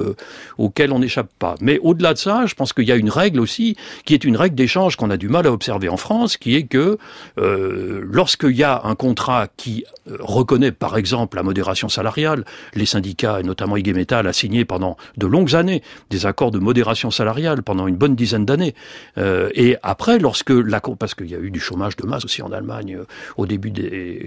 [0.58, 1.54] auxquels on n'échappe pas.
[1.62, 4.36] Mais au-delà de ça, je pense qu'il y a une règle aussi, qui est une
[4.36, 6.98] règle d'échange qu'on a du mal à observer en France, qui est que
[7.38, 9.13] euh, lorsqu'il y a un contrat
[9.56, 12.44] qui euh, reconnaît par exemple la modération salariale.
[12.74, 16.58] Les syndicats, et notamment IG Metall, a signé pendant de longues années des accords de
[16.58, 18.74] modération salariale pendant une bonne dizaine d'années.
[19.18, 22.42] Euh, et après, lorsque la parce qu'il y a eu du chômage de masse aussi
[22.42, 23.72] en Allemagne euh, au début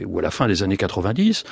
[0.08, 1.43] ou à la fin des années 90,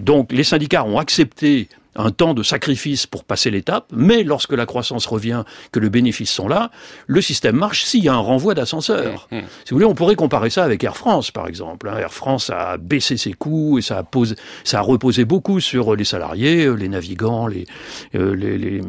[0.00, 4.66] donc les syndicats ont accepté un temps de sacrifice pour passer l'étape, mais lorsque la
[4.66, 6.70] croissance revient, que le bénéfice sont là,
[7.06, 9.28] le système marche s'il y a un renvoi d'ascenseur.
[9.30, 9.42] Mmh, mmh.
[9.64, 11.88] Si vous voulez, on pourrait comparer ça avec Air France, par exemple.
[11.88, 11.98] Hein.
[11.98, 15.94] Air France a baissé ses coûts et ça a, posé, ça a reposé beaucoup sur
[15.96, 17.66] les salariés, les navigants, les,
[18.14, 18.80] euh, les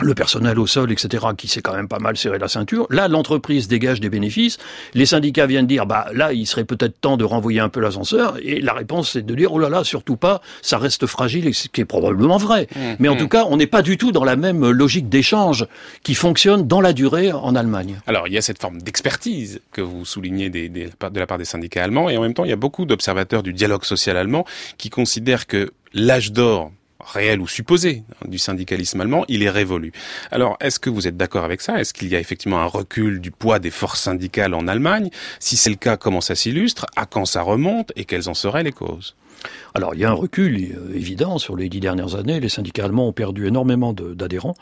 [0.00, 2.86] le personnel au sol, etc., qui s'est quand même pas mal serré la ceinture.
[2.90, 4.58] Là, l'entreprise dégage des bénéfices.
[4.94, 8.36] Les syndicats viennent dire, bah là, il serait peut-être temps de renvoyer un peu l'ascenseur.
[8.42, 11.52] Et la réponse, c'est de dire, oh là là, surtout pas, ça reste fragile, et
[11.52, 12.66] ce qui est probablement vrai.
[12.74, 13.18] Mmh, Mais en mmh.
[13.18, 15.66] tout cas, on n'est pas du tout dans la même logique d'échange
[16.02, 18.00] qui fonctionne dans la durée en Allemagne.
[18.06, 21.38] Alors, il y a cette forme d'expertise que vous soulignez des, des, de la part
[21.38, 24.16] des syndicats allemands, et en même temps, il y a beaucoup d'observateurs du dialogue social
[24.16, 24.44] allemand
[24.78, 26.70] qui considèrent que l'âge d'or
[27.04, 29.92] réel ou supposé du syndicalisme allemand, il est révolu.
[30.30, 31.80] Alors, est-ce que vous êtes d'accord avec ça?
[31.80, 35.10] Est-ce qu'il y a effectivement un recul du poids des forces syndicales en Allemagne?
[35.38, 36.86] Si c'est le cas, comment ça s'illustre?
[36.96, 37.92] À quand ça remonte?
[37.96, 39.16] Et quelles en seraient les causes?
[39.74, 42.40] Alors il y a un recul euh, évident sur les dix dernières années.
[42.40, 44.54] Les syndicats allemands ont perdu énormément d'adhérents.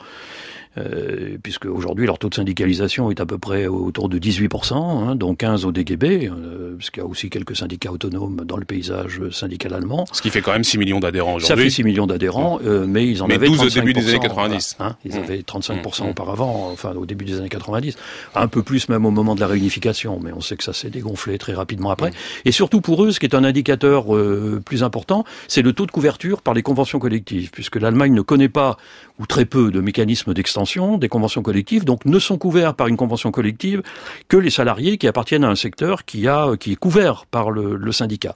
[0.78, 5.14] Euh, puisque aujourd'hui leur taux de syndicalisation est à peu près autour de 18%, hein,
[5.14, 8.64] dont 15 au DGB, euh, parce qu'il y a aussi quelques syndicats autonomes dans le
[8.64, 10.04] paysage syndical allemand.
[10.12, 11.46] Ce qui fait quand même 6 millions d'adhérents aujourd'hui.
[11.46, 14.08] Ça fait 6 millions d'adhérents, euh, mais ils en mais avaient 12 au début des
[14.08, 14.76] années 90.
[14.78, 15.18] Hein, ils mmh.
[15.18, 16.10] avaient 35% mmh.
[16.10, 17.96] auparavant, enfin au début des années 90,
[18.34, 20.90] un peu plus même au moment de la réunification, mais on sait que ça s'est
[20.90, 22.10] dégonflé très rapidement après.
[22.10, 22.14] Mmh.
[22.44, 25.86] Et surtout pour eux, ce qui est un indicateur euh, plus important, c'est le taux
[25.86, 28.76] de couverture par les conventions collectives, puisque l'Allemagne ne connaît pas
[29.18, 32.96] ou très peu de mécanismes d'extension des conventions collectives, donc ne sont couverts par une
[32.96, 33.82] convention collective
[34.28, 37.90] que les salariés qui appartiennent à un secteur qui a qui est couvert par le,
[37.92, 38.34] syndicat.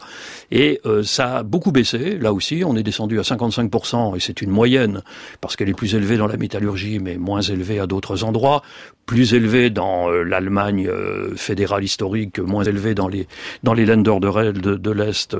[0.51, 2.18] Et euh, ça a beaucoup baissé.
[2.18, 5.03] Là aussi, on est descendu à 55% et c'est une moyenne
[5.42, 8.62] parce qu'elle est plus élevée dans la métallurgie, mais moins élevée à d'autres endroits
[9.05, 13.27] plus élevé dans euh, l'Allemagne euh, fédérale historique, moins élevé dans les
[13.62, 15.37] dans les Länder de, de, l'Est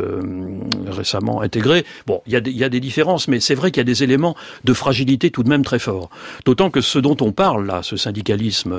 [0.89, 1.85] récemment intégrés.
[2.07, 3.85] Bon, il y, a des, y a des différences, mais c'est vrai qu'il y a
[3.85, 6.11] des éléments de fragilité tout de même très forts.
[6.45, 8.79] D'autant que ce dont on parle là, ce syndicalisme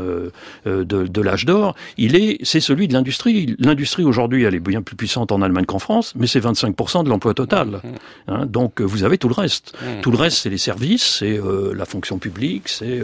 [0.66, 3.56] de, de l'âge d'or, il est c'est celui de l'industrie.
[3.60, 7.10] L'industrie aujourd'hui, elle est bien plus puissante en Allemagne qu'en France, mais c'est 25% de
[7.10, 7.68] l'emploi total.
[7.68, 7.88] Mmh.
[8.28, 9.74] Hein, donc vous avez tout le reste.
[9.82, 10.02] Mmh.
[10.02, 11.40] Tout le reste, c'est les services, c'est
[11.74, 13.02] la fonction publique, c'est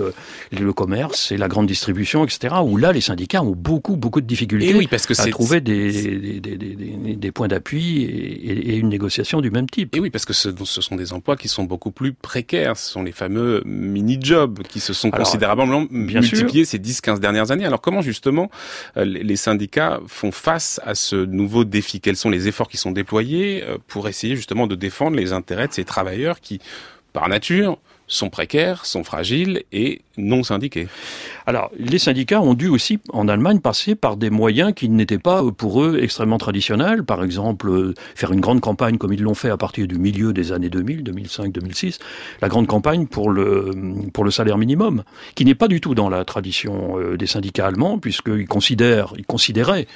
[0.51, 4.25] le commerce, c'est la grande distribution, etc., où là, les syndicats ont beaucoup, beaucoup de
[4.25, 8.89] difficultés oui, parce que à trouver des, des, des, des, points d'appui et, et, une
[8.89, 9.95] négociation du même type.
[9.95, 12.77] Et oui, parce que ce, ce, sont des emplois qui sont beaucoup plus précaires.
[12.77, 17.65] Ce sont les fameux mini-jobs qui se sont considérablement bien multipliés ces 10-15 dernières années.
[17.65, 18.50] Alors comment, justement,
[18.98, 22.02] euh, les syndicats font face à ce nouveau défi?
[22.02, 25.68] Quels sont les efforts qui sont déployés euh, pour essayer, justement, de défendre les intérêts
[25.68, 26.60] de ces travailleurs qui,
[27.13, 30.88] par nature, sont précaires, sont fragiles et non syndiqués?
[31.49, 35.41] Alors, les syndicats ont dû aussi, en Allemagne, passer par des moyens qui n'étaient pas,
[35.57, 37.03] pour eux, extrêmement traditionnels.
[37.03, 40.31] Par exemple, euh, faire une grande campagne, comme ils l'ont fait à partir du milieu
[40.31, 41.97] des années 2000, 2005, 2006,
[42.43, 43.71] la grande campagne pour le,
[44.13, 45.01] pour le salaire minimum,
[45.33, 49.25] qui n'est pas du tout dans la tradition euh, des syndicats allemands, puisqu'ils considèrent, ils
[49.25, 49.88] considéraient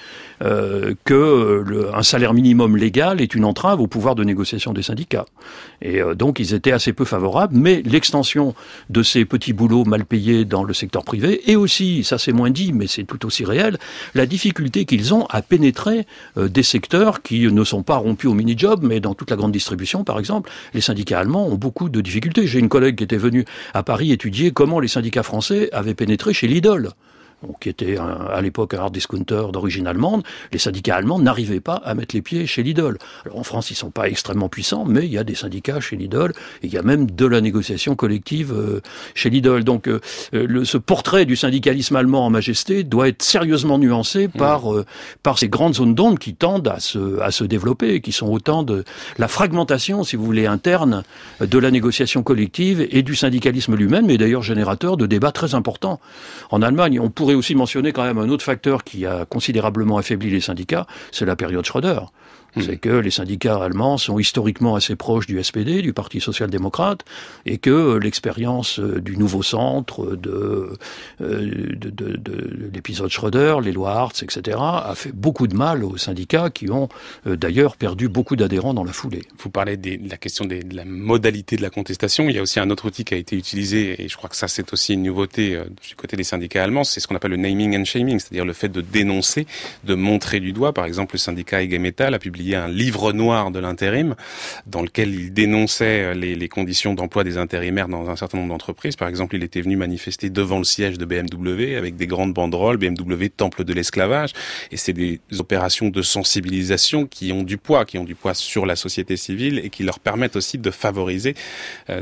[0.42, 4.82] euh, que le, un salaire minimum légal est une entrave au pouvoir de négociation des
[4.82, 5.26] syndicats.
[5.84, 8.56] Et euh, donc, ils étaient assez peu favorables, mais l'extension
[8.90, 12.50] de ces petits boulots mal payés dans le secteur privé, et aussi, ça c'est moins
[12.50, 13.78] dit, mais c'est tout aussi réel,
[14.14, 16.06] la difficulté qu'ils ont à pénétrer
[16.38, 19.52] euh, des secteurs qui ne sont pas rompus au mini-job, mais dans toute la grande
[19.52, 22.48] distribution, par exemple, les syndicats allemands ont beaucoup de difficultés.
[22.48, 26.34] J'ai une collègue qui était venue à Paris étudier comment les syndicats français avaient pénétré
[26.34, 26.90] chez Lidl
[27.60, 31.94] qui était à l'époque un hard discounter d'origine allemande, les syndicats allemands n'arrivaient pas à
[31.94, 32.98] mettre les pieds chez Lidl.
[33.26, 35.96] Alors en France, ils sont pas extrêmement puissants, mais il y a des syndicats chez
[35.96, 38.82] Lidl, et il y a même de la négociation collective euh,
[39.16, 39.64] chez Lidl.
[39.64, 40.00] Donc euh,
[40.32, 44.32] le, ce portrait du syndicalisme allemand en majesté doit être sérieusement nuancé mmh.
[44.38, 44.86] par, euh,
[45.22, 48.64] par ces grandes zones d'ombre qui tendent à se, à se développer, qui sont autant
[48.64, 48.84] de
[49.18, 51.04] la fragmentation, si vous voulez, interne
[51.40, 56.00] de la négociation collective et du syndicalisme lui-même, et d'ailleurs générateur de débats très importants.
[56.52, 60.30] En Allemagne, on pourrait aussi mentionner quand même un autre facteur qui a considérablement affaibli
[60.30, 62.00] les syndicats, c'est la période Schröder.
[62.56, 62.62] Hmm.
[62.62, 67.04] c'est que les syndicats allemands sont historiquement assez proches du SPD, du Parti social-démocrate,
[67.46, 70.74] et que l'expérience euh, du nouveau centre, de,
[71.22, 75.84] euh, de, de, de l'épisode Schröder, les lois Hartz, etc., a fait beaucoup de mal
[75.84, 76.90] aux syndicats qui ont
[77.26, 79.24] euh, d'ailleurs perdu beaucoup d'adhérents dans la foulée.
[79.40, 82.30] Vous parlez de la question de la modalité de la contestation.
[82.30, 84.36] Il y a aussi un autre outil qui a été utilisé, et je crois que
[84.36, 87.38] ça c'est aussi une nouveauté du côté des syndicats allemands, c'est ce qu'on appelle le
[87.38, 89.48] naming and shaming, c'est-à-dire le fait de dénoncer,
[89.86, 90.74] de montrer du doigt.
[90.74, 94.16] Par exemple, le syndicat IG Metall a publié y a un livre noir de l'intérim
[94.66, 98.96] dans lequel il dénonçait euh, les, conditions d'emploi des intérimaires dans un certain nombre d'entreprises.
[98.96, 102.78] Par exemple, il était venu manifester devant le siège de BMW avec des grandes banderoles,
[102.78, 104.34] BMW temple de l'esclavage.
[104.72, 108.66] Et c'est des opérations de sensibilisation qui ont du poids, qui ont du poids sur
[108.66, 111.34] la société civile et qui leur permettent aussi de favoriser
[111.90, 112.02] euh,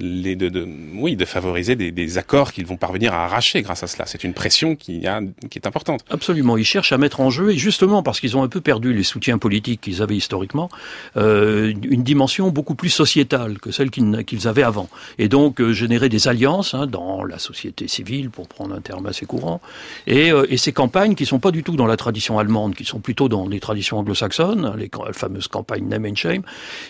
[0.95, 4.06] oui, de favoriser des, accords qu'ils vont parvenir à arracher grâce à cela.
[4.06, 5.06] C'est une pression qui,
[5.49, 6.04] qui est importante.
[6.10, 6.58] Absolument.
[6.58, 9.04] Ils cherchent à mettre en jeu et justement parce qu'ils ont un peu perdu les
[9.04, 10.70] soutiens politiques qu'ils avaient historiquement historiquement,
[11.15, 14.88] une dimension beaucoup plus sociétale que celle qu'ils avaient avant.
[15.17, 19.26] Et donc générer des alliances hein, dans la société civile, pour prendre un terme assez
[19.26, 19.60] courant,
[20.08, 23.00] et, et ces campagnes qui sont pas du tout dans la tradition allemande, qui sont
[23.00, 26.44] plutôt dans les traditions anglo-saxonnes, les fameuses campagnes name and shame,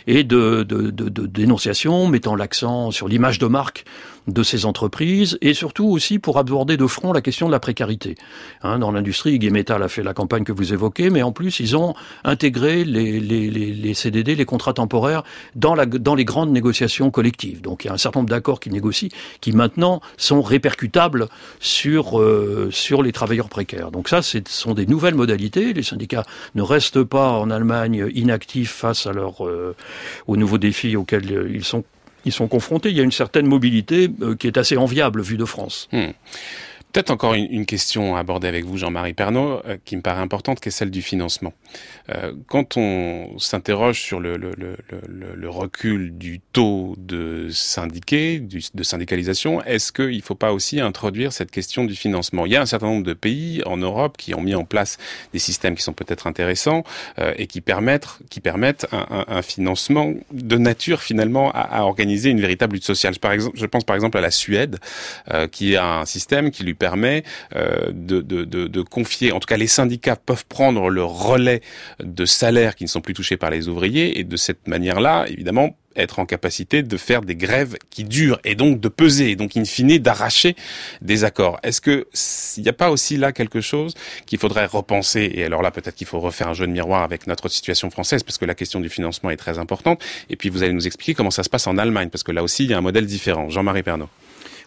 [0.05, 3.85] et de, de dénonciation mettant l'accent sur l'image de marque
[4.27, 8.15] de ces entreprises et surtout aussi pour aborder de front la question de la précarité.
[8.63, 11.75] Hein, dans l'industrie, Metal a fait la campagne que vous évoquez, mais en plus ils
[11.75, 15.23] ont intégré les, CDD, les contrats temporaires,
[15.55, 17.61] dans, les grandes négociations collectives.
[17.61, 19.09] Donc il y a un certain nombre d'accords qui négocient,
[19.41, 21.27] qui maintenant sont répercutables
[21.59, 22.69] sur, euh,
[23.03, 23.91] les travailleurs précaires.
[23.91, 25.73] Donc ça, ce sont des nouvelles modalités.
[25.73, 29.73] Les syndicats ne restent pas en Allemagne inactifs face euh,
[30.27, 31.83] aux nouveaux défis auxquels ils sont
[32.25, 32.89] ils sont confrontés.
[32.89, 35.87] Il y a une certaine mobilité euh, qui est assez enviable vue de France.
[35.91, 36.11] Hmm.
[36.91, 40.59] Peut-être encore une, question à aborder avec vous, Jean-Marie Pernaud, euh, qui me paraît importante,
[40.59, 41.53] qui est celle du financement.
[42.09, 44.75] Euh, quand on s'interroge sur le, le, le,
[45.07, 51.31] le, recul du taux de syndiqués, de syndicalisation, est-ce qu'il ne faut pas aussi introduire
[51.31, 52.45] cette question du financement?
[52.45, 54.97] Il y a un certain nombre de pays en Europe qui ont mis en place
[55.31, 56.83] des systèmes qui sont peut-être intéressants
[57.19, 61.81] euh, et qui permettent, qui permettent un, un, un, financement de nature finalement à, à,
[61.83, 63.17] organiser une véritable lutte sociale.
[63.19, 64.77] Par exemple, je pense par exemple à la Suède,
[65.31, 67.23] euh, qui a un système qui lui permet
[67.55, 71.61] euh, de, de, de, de, confier, en tout cas les syndicats peuvent prendre le relais
[71.99, 75.77] de salaires qui ne sont plus touchés par les ouvriers et de cette manière-là, évidemment,
[75.95, 79.55] être en capacité de faire des grèves qui durent et donc de peser et donc
[79.57, 80.55] in fine d'arracher
[81.01, 81.59] des accords.
[81.61, 82.07] Est-ce que
[82.57, 83.93] il n'y a pas aussi là quelque chose
[84.25, 87.27] qu'il faudrait repenser et alors là peut-être qu'il faut refaire un jeu de miroir avec
[87.27, 90.63] notre situation française parce que la question du financement est très importante et puis vous
[90.63, 92.73] allez nous expliquer comment ça se passe en Allemagne parce que là aussi il y
[92.73, 93.49] a un modèle différent.
[93.49, 94.09] Jean-Marie Pernaud.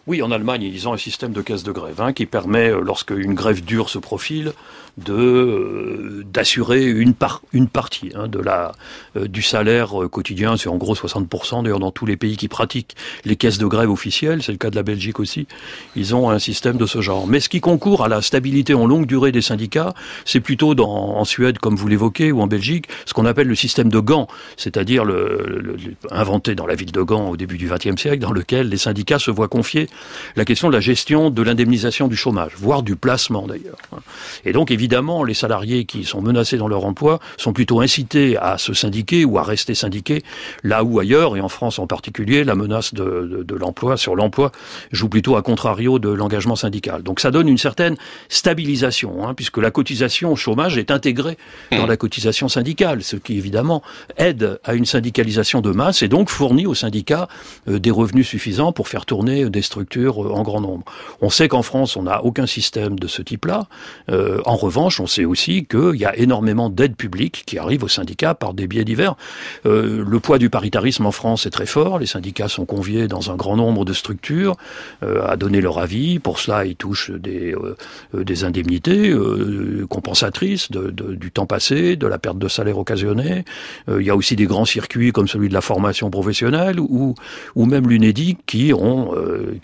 [0.07, 2.79] Oui, en Allemagne, ils ont un système de caisse de grève hein, qui permet, euh,
[2.79, 4.53] lorsque une grève dure se profile,
[4.97, 8.71] de euh, d'assurer une part une partie hein, de la
[9.17, 10.55] euh, du salaire euh, quotidien.
[10.55, 13.89] C'est en gros 60% d'ailleurs dans tous les pays qui pratiquent les caisses de grève
[13.89, 14.41] officielles.
[14.41, 15.47] C'est le cas de la Belgique aussi.
[15.95, 17.27] Ils ont un système de ce genre.
[17.27, 20.85] Mais ce qui concourt à la stabilité en longue durée des syndicats c'est plutôt dans
[20.85, 24.27] en Suède comme vous l'évoquez ou en Belgique ce qu'on appelle le système de Gand
[24.55, 25.77] c'est-à-dire le, le, le,
[26.11, 29.19] inventé dans la ville de Gand au début du XXe siècle dans lequel les syndicats
[29.19, 29.89] se voient confier
[30.35, 33.77] la question de la gestion de l'indemnisation du chômage voire du placement d'ailleurs.
[34.45, 38.59] Et donc évidemment, les salariés qui sont menacés dans leur emploi sont plutôt incités à
[38.59, 40.21] se syndiquer ou à rester syndiqués,
[40.63, 44.15] là où ailleurs, et en France en particulier, la menace de, de, de l'emploi sur
[44.15, 44.51] l'emploi
[44.91, 47.01] joue plutôt à contrario de l'engagement syndical.
[47.01, 47.95] Donc ça donne une certaine
[48.29, 51.39] stabilisation, hein, puisque la cotisation au chômage est intégrée
[51.71, 53.81] dans la cotisation syndicale, ce qui évidemment
[54.17, 57.27] aide à une syndicalisation de masse et donc fournit aux syndicats
[57.67, 60.83] euh, des revenus suffisants pour faire tourner des structures euh, en grand nombre.
[61.21, 63.67] On sait qu'en France, on n'a aucun système de ce type-là.
[64.09, 67.83] Euh, en revanche, revanche, on sait aussi qu'il y a énormément d'aides publiques qui arrivent
[67.83, 69.15] aux syndicats par des biais divers.
[69.65, 71.99] Euh, le poids du paritarisme en France est très fort.
[71.99, 74.55] Les syndicats sont conviés dans un grand nombre de structures
[75.03, 76.19] euh, à donner leur avis.
[76.19, 77.75] Pour cela, ils touchent des, euh,
[78.23, 83.45] des indemnités euh, compensatrices de, du temps passé, de la perte de salaire occasionnée.
[83.89, 87.15] Euh, il y a aussi des grands circuits comme celui de la formation professionnelle ou,
[87.55, 89.57] même l'UNEDIC qui ont euh,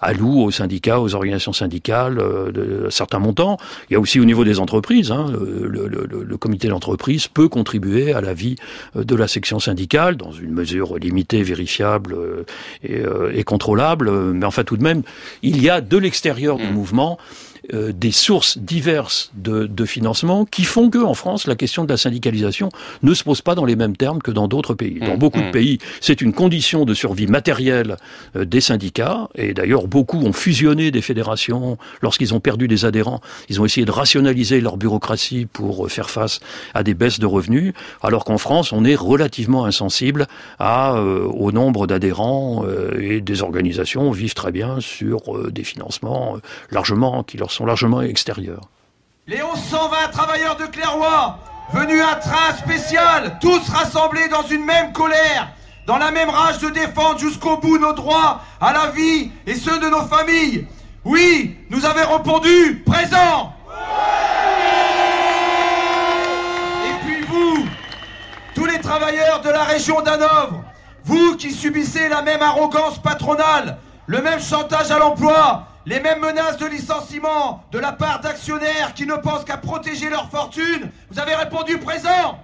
[0.00, 3.58] allouent aux syndicats, aux organisations syndicales de, certains montants.
[3.90, 7.48] Il y a aussi au niveau des entreprises, hein, le, le, le, comité d'entreprise peut
[7.48, 8.56] contribuer à la vie
[8.96, 12.44] euh, de la section syndicale dans une mesure limitée, vérifiable euh,
[12.82, 14.10] et, euh, et contrôlable.
[14.10, 15.02] Mais enfin, tout de même,
[15.42, 16.72] il y a de l'extérieur du mmh.
[16.72, 17.18] mouvement
[17.74, 21.90] euh, des sources diverses de, de, financement qui font que en France la question de
[21.90, 22.70] la syndicalisation
[23.02, 25.00] ne se pose pas dans les mêmes termes que dans d'autres pays.
[25.00, 25.46] Dans mmh, beaucoup mmh.
[25.46, 27.96] de pays, c'est une condition de survie matérielle
[28.36, 33.20] euh, des syndicats et d'ailleurs beaucoup ont fusionné des fédérations lorsqu'ils ont perdu des adhérents.
[33.50, 36.40] Ils ont essayé de rationaliser leur bureaucratie pour euh, faire face
[36.72, 40.26] à des baisses de revenus, alors qu'en France on est relativement insensible
[40.58, 42.64] à, euh, au nombre d'adhérents
[42.98, 46.36] et des organisations vivent très bien sur des financements
[46.70, 48.68] largement qui leur sont largement extérieurs.
[49.26, 51.38] Les 1120 travailleurs de Clairoy,
[51.72, 55.50] venus à train spécial, tous rassemblés dans une même colère,
[55.86, 59.78] dans la même rage de défendre jusqu'au bout nos droits à la vie et ceux
[59.78, 60.66] de nos familles.
[61.04, 63.54] Oui, nous avons répondu présent.
[66.86, 67.66] Et puis vous,
[68.54, 70.62] tous les travailleurs de la région d'Hanovre,
[71.04, 76.56] vous qui subissez la même arrogance patronale, le même chantage à l'emploi, les mêmes menaces
[76.56, 81.34] de licenciement de la part d'actionnaires qui ne pensent qu'à protéger leur fortune, vous avez
[81.34, 82.40] répondu présent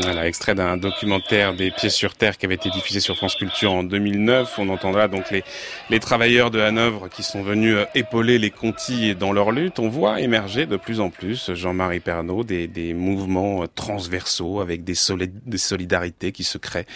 [0.00, 3.72] Voilà, extrait d'un documentaire des pieds sur terre qui avait été diffusé sur France Culture
[3.72, 4.56] en 2009.
[4.58, 5.42] On entendra donc les,
[5.90, 9.80] les travailleurs de Hanovre qui sont venus euh, épauler les Contis dans leur lutte.
[9.80, 14.84] On voit émerger de plus en plus, Jean-Marie Pernaud, des, des, mouvements euh, transversaux avec
[14.84, 14.94] des,
[15.46, 16.86] des solidarités qui se créent,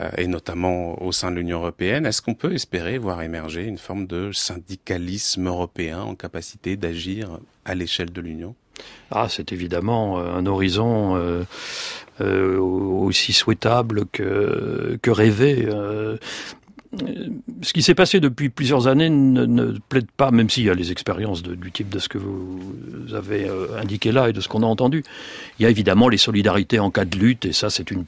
[0.00, 2.06] euh, et notamment au sein de l'Union européenne.
[2.06, 7.74] Est-ce qu'on peut espérer voir émerger une forme de syndicalisme européen en capacité d'agir à
[7.74, 8.54] l'échelle de l'Union?
[9.10, 11.44] Ah, c'est évidemment un horizon euh,
[12.20, 15.68] aussi souhaitable que, que rêvé.
[15.68, 16.16] Euh,
[17.62, 20.90] ce qui s'est passé depuis plusieurs années ne, plaide pas, même s'il y a les
[20.90, 24.62] expériences du type de ce que vous avez euh, indiqué là et de ce qu'on
[24.62, 25.04] a entendu.
[25.58, 28.04] Il y a évidemment les solidarités en cas de lutte, et ça c'est une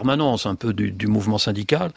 [0.00, 1.90] permanence un peu du, du mouvement syndical.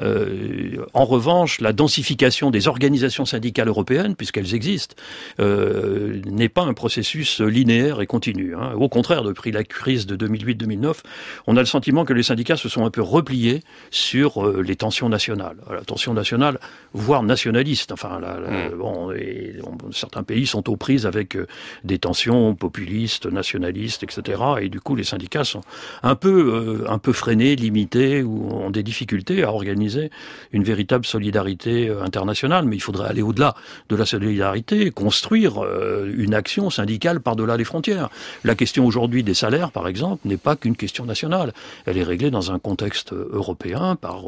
[0.00, 4.96] Euh, en revanche, la densification des organisations syndicales européennes, puisqu'elles existent,
[5.38, 8.54] euh, n'est pas un processus linéaire et continu.
[8.56, 8.72] Hein.
[8.74, 11.02] Au contraire, depuis la crise de 2008-2009,
[11.46, 13.60] on a le sentiment que les syndicats se sont un peu repliés
[13.90, 15.56] sur euh, les tensions nationales.
[15.70, 16.58] La tension nationale,
[16.94, 17.92] voire nationaliste.
[17.92, 21.36] Enfin, la, la, bon, et, bon, certains pays sont aux prises avec
[21.84, 24.42] des tensions populistes, nationalistes, etc.
[24.62, 25.60] Et du coup, les syndicats sont
[26.02, 27.12] un peu, un peu
[27.42, 30.10] frais limités ou ont des difficultés à organiser
[30.52, 32.64] une véritable solidarité euh, internationale.
[32.64, 33.54] Mais il faudrait aller au-delà
[33.88, 38.08] de la solidarité, construire euh, une action syndicale par-delà les frontières.
[38.44, 41.52] La question aujourd'hui des salaires, par exemple, n'est pas qu'une question nationale.
[41.86, 44.24] Elle est réglée dans un contexte euh, européen par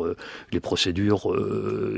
[0.53, 1.33] les procédures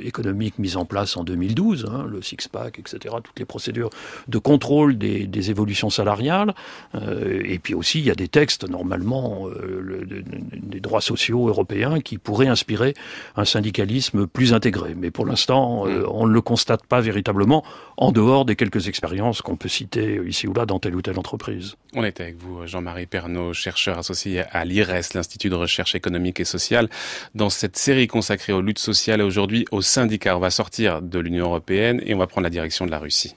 [0.02, 3.90] économiques mises en place en 2012, hein, le six-pack, etc., toutes les procédures
[4.28, 6.54] de contrôle des, évolutions salariales.
[6.94, 12.18] et puis aussi, il y a des textes, normalement, le, des droits sociaux européens qui
[12.18, 12.94] pourraient inspirer
[13.36, 14.94] un syndicalisme plus intégré.
[14.94, 16.06] Mais pour l'instant, euh, mm.
[16.10, 17.64] on ne le constate pas véritablement
[17.96, 21.18] en dehors des quelques expériences qu'on peut citer ici ou là dans telle ou telle
[21.18, 21.76] entreprise.
[21.94, 26.44] On est avec vous, Jean-Marie Pernaud, chercheur associé à l'IRES, l'Institut de recherche économique et
[26.44, 26.88] sociale,
[27.34, 30.36] dans cette série consacrée aux luttes sociales et aujourd'hui aux syndicats.
[30.36, 33.34] On va sortir de l'Union européenne et on va prendre la direction de la Russie.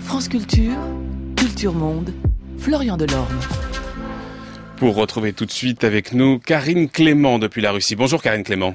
[0.00, 0.76] France Culture,
[1.36, 2.12] Culture Monde,
[2.58, 3.38] Florian Delorme.
[4.76, 7.94] Pour retrouver tout de suite avec nous Karine Clément depuis la Russie.
[7.96, 8.74] Bonjour Karine Clément.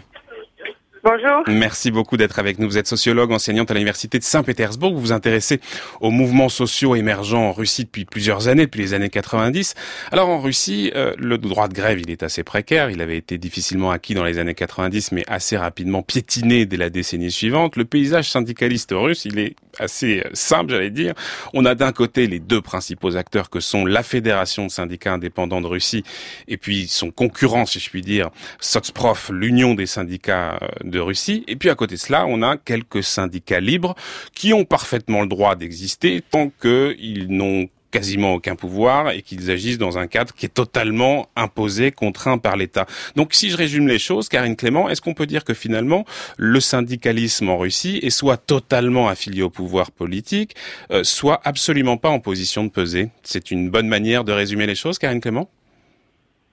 [1.03, 1.43] Bonjour.
[1.47, 2.67] Merci beaucoup d'être avec nous.
[2.67, 4.93] Vous êtes sociologue, enseignante à l'université de Saint-Pétersbourg.
[4.93, 5.61] Vous vous intéressez
[6.01, 9.75] aux mouvements sociaux émergents en Russie depuis plusieurs années, depuis les années 90.
[10.11, 12.89] Alors en Russie, euh, le droit de grève, il est assez précaire.
[12.89, 16.89] Il avait été difficilement acquis dans les années 90, mais assez rapidement piétiné dès la
[16.89, 17.75] décennie suivante.
[17.75, 21.13] Le paysage syndicaliste russe, il est assez euh, simple, j'allais dire.
[21.53, 25.61] On a d'un côté les deux principaux acteurs que sont la Fédération de syndicats indépendants
[25.61, 26.03] de Russie
[26.47, 31.43] et puis son concurrent, si je puis dire, Sotsprof, l'union des syndicats euh, de Russie.
[31.47, 33.95] Et puis à côté de cela, on a quelques syndicats libres
[34.33, 39.77] qui ont parfaitement le droit d'exister tant qu'ils n'ont quasiment aucun pouvoir et qu'ils agissent
[39.77, 42.85] dans un cadre qui est totalement imposé, contraint par l'État.
[43.15, 46.05] Donc si je résume les choses, Karine Clément, est-ce qu'on peut dire que finalement
[46.37, 50.55] le syndicalisme en Russie est soit totalement affilié au pouvoir politique,
[50.91, 53.09] euh, soit absolument pas en position de peser?
[53.23, 55.49] C'est une bonne manière de résumer les choses, Karine Clément?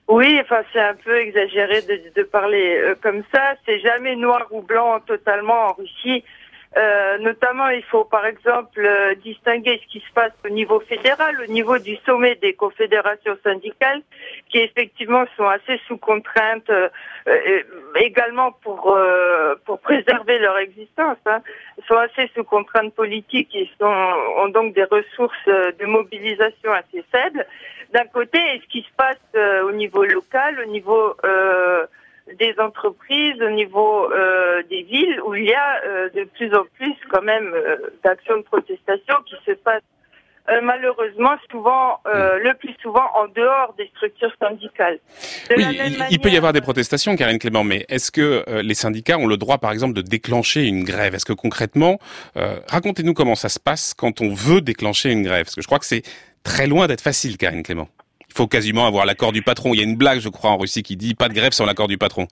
[0.07, 3.55] Oui, enfin c'est un peu exagéré de, de parler euh, comme ça.
[3.65, 6.23] C'est jamais noir ou blanc totalement en Russie.
[6.77, 11.35] Euh, notamment, il faut par exemple euh, distinguer ce qui se passe au niveau fédéral,
[11.41, 14.01] au niveau du sommet des confédérations syndicales,
[14.49, 16.89] qui effectivement sont assez sous contrainte, euh,
[17.95, 18.95] également pour
[19.65, 21.17] pour préserver leur existence.
[21.25, 21.41] Hein,
[21.87, 27.45] sont assez sous contrainte politique et sont, ont donc des ressources de mobilisation assez faibles.
[27.93, 31.15] D'un côté, et ce qui se passe au niveau local, au niveau
[32.39, 36.65] des entreprises, au niveau euh, des villes, où il y a euh, de plus en
[36.75, 39.83] plus quand même euh, d'actions de protestation qui se passent
[40.49, 44.97] euh, malheureusement souvent, euh, le plus souvent en dehors des structures syndicales.
[45.49, 46.07] De oui, il, manière...
[46.09, 49.27] il, peut y avoir des protestations, Karine Clément, mais est-ce que euh, les syndicats ont
[49.27, 51.15] le droit, par exemple, de déclencher une grève?
[51.15, 51.99] Est-ce que concrètement,
[52.37, 55.43] euh, racontez-nous comment ça se passe quand on veut déclencher une grève?
[55.45, 56.03] Parce que je crois que c'est
[56.43, 57.89] très loin d'être facile, Karine Clément
[58.37, 59.73] faut quasiment avoir l'accord du patron.
[59.73, 61.65] Il y a une blague, je crois, en Russie qui dit pas de grève sans
[61.65, 62.27] l'accord du patron.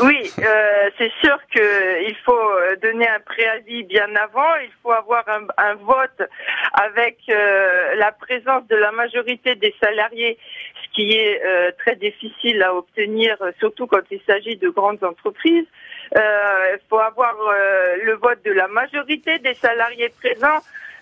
[0.00, 2.50] Oui, euh, c'est sûr qu'il faut
[2.82, 4.54] donner un préavis bien avant.
[4.62, 6.28] Il faut avoir un, vote
[6.74, 10.36] avec euh, la présence de la majorité des salariés,
[10.84, 15.66] ce qui est euh, très difficile à obtenir, surtout quand il s'agit de grandes entreprises.
[16.16, 20.60] Euh, il faut avoir euh, le vote de la majorité des salariés présents.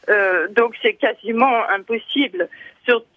[0.08, 2.48] Euh, donc c'est quasiment impossible.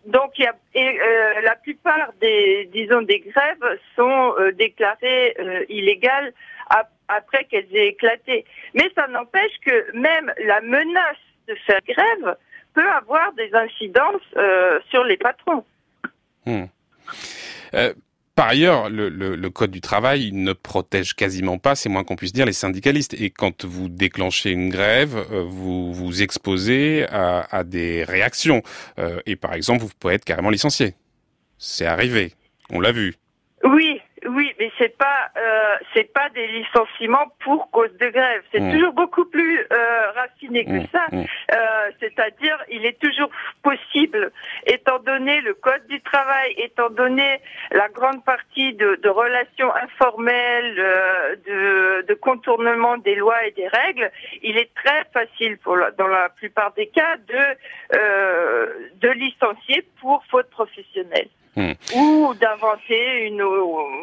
[0.05, 6.33] Donc euh, la plupart des disons des grèves sont euh, déclarées euh, illégales
[6.69, 8.45] ap après qu'elles aient éclaté.
[8.75, 11.17] Mais ça n'empêche que même la menace
[11.47, 12.35] de faire grève
[12.75, 14.21] peut avoir des incidences
[14.91, 15.65] sur les patrons.
[16.45, 16.65] Hmm.
[18.39, 22.45] Par ailleurs, le, Code du travail ne protège quasiment pas, c'est moins qu'on puisse dire,
[22.45, 23.13] les syndicalistes.
[23.15, 28.61] Et quand vous déclenchez une grève, euh, vous vous exposez à, des réactions.
[28.97, 30.95] Euh, et par exemple, vous pouvez être carrément licencié.
[31.57, 32.31] C'est arrivé.
[32.69, 33.15] On l'a vu.
[33.65, 33.98] Oui, oui,
[34.59, 38.43] mais c'est pas euh, c'est pas des licenciements pour cause de grève.
[38.51, 38.73] C'est mmh.
[38.73, 41.05] toujours beaucoup plus euh, raciné que mmh, ça.
[41.11, 41.23] Mmh.
[41.53, 43.29] Euh, c'est-à-dire, il est toujours
[43.63, 44.31] possible,
[44.67, 47.39] étant donné le code du travail, étant donné
[47.71, 53.67] la grande partie de, de relations informelles, euh, de, de, contournement des lois et des
[53.67, 54.11] règles,
[54.43, 60.23] il est très facile, pour dans la plupart des cas, de euh, de licencier pour
[60.29, 61.29] faute professionnelle.
[61.55, 61.71] Hmm.
[61.95, 63.43] ou d'inventer une,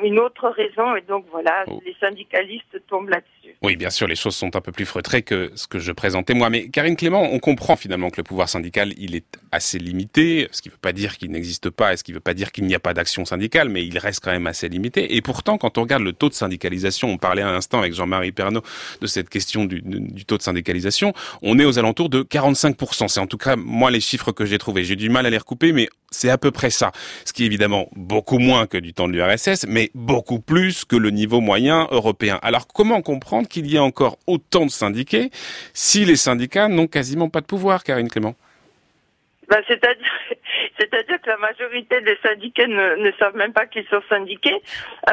[0.02, 0.96] une, autre raison.
[0.96, 1.80] Et donc voilà, oh.
[1.86, 3.56] les syndicalistes tombent là-dessus.
[3.62, 6.34] Oui, bien sûr, les choses sont un peu plus feutrées que ce que je présentais
[6.34, 6.50] moi.
[6.50, 10.60] Mais Karine Clément, on comprend finalement que le pouvoir syndical, il est assez limité, ce
[10.60, 12.52] qui ne veut pas dire qu'il n'existe pas, et ce qui ne veut pas dire
[12.52, 15.16] qu'il n'y a pas d'action syndicale, mais il reste quand même assez limité.
[15.16, 18.32] Et pourtant, quand on regarde le taux de syndicalisation, on parlait à l'instant avec Jean-Marie
[18.32, 18.62] Pernaud
[19.00, 23.08] de cette question du, du, taux de syndicalisation, on est aux alentours de 45%.
[23.08, 24.84] C'est en tout cas, moi, les chiffres que j'ai trouvés.
[24.84, 26.92] J'ai du mal à les recouper, mais c'est à peu près ça.
[27.24, 30.96] Ce qui est évidemment beaucoup moins que du temps de l'URSS, mais beaucoup plus que
[30.96, 32.38] le niveau moyen européen.
[32.42, 35.28] Alors comment comprendre qu'il y ait encore autant de syndiqués
[35.74, 38.34] si les syndicats n'ont quasiment pas de pouvoir, Karine Clément?
[39.50, 40.12] Ben, c'est-à-dire,
[40.78, 44.56] c'est-à-dire que la majorité des syndiqués ne, savent même pas qu'ils sont syndiqués.
[45.08, 45.12] Euh,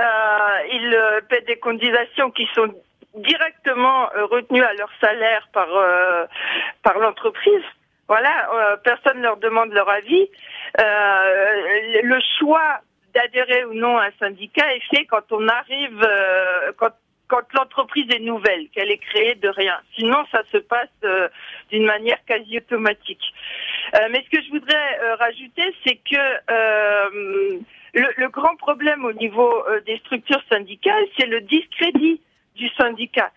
[0.72, 2.74] ils euh, paient des cotisations qui sont
[3.16, 5.68] directement euh, retenues à leur salaire par
[6.84, 7.64] par l'entreprise.
[8.08, 10.28] Voilà, personne ne leur demande leur avis.
[10.80, 12.80] Euh, le choix
[13.14, 16.90] d'adhérer ou non à un syndicat est fait quand on arrive, euh, quand
[17.30, 19.80] quand l'entreprise est nouvelle, qu'elle est créée de rien.
[19.96, 21.30] Sinon, ça se passe euh,
[21.72, 23.24] d'une manière quasi automatique.
[24.12, 26.24] mais ce que je voudrais rajouter, c'est que
[27.94, 32.22] le, grand problème au niveau des structures syndicales, c'est le discrédit
[32.56, 33.32] du syndicat.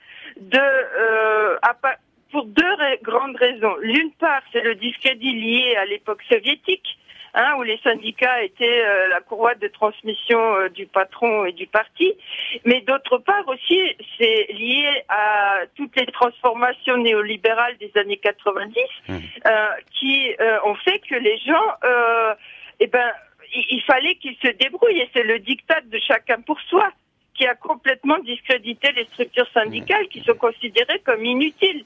[2.31, 3.77] Pour deux grandes raisons.
[3.81, 6.97] L'une part, c'est le discrédit lié à l'époque soviétique,
[7.39, 11.67] Hein, où les syndicats étaient euh, la courroie de transmission euh, du patron et du
[11.67, 12.15] parti.
[12.65, 13.79] Mais d'autre part aussi,
[14.17, 19.15] c'est lié à toutes les transformations néolibérales des années 90 mmh.
[19.45, 21.67] euh, qui ont fait que les gens,
[22.81, 23.13] eh ben,
[23.55, 25.01] il, fallait qu'ils se débrouillent.
[25.01, 26.91] Et c'est le diktat de chacun pour soi
[27.35, 31.85] qui a complètement discrédité les structures syndicales qui sont considérées comme inutiles.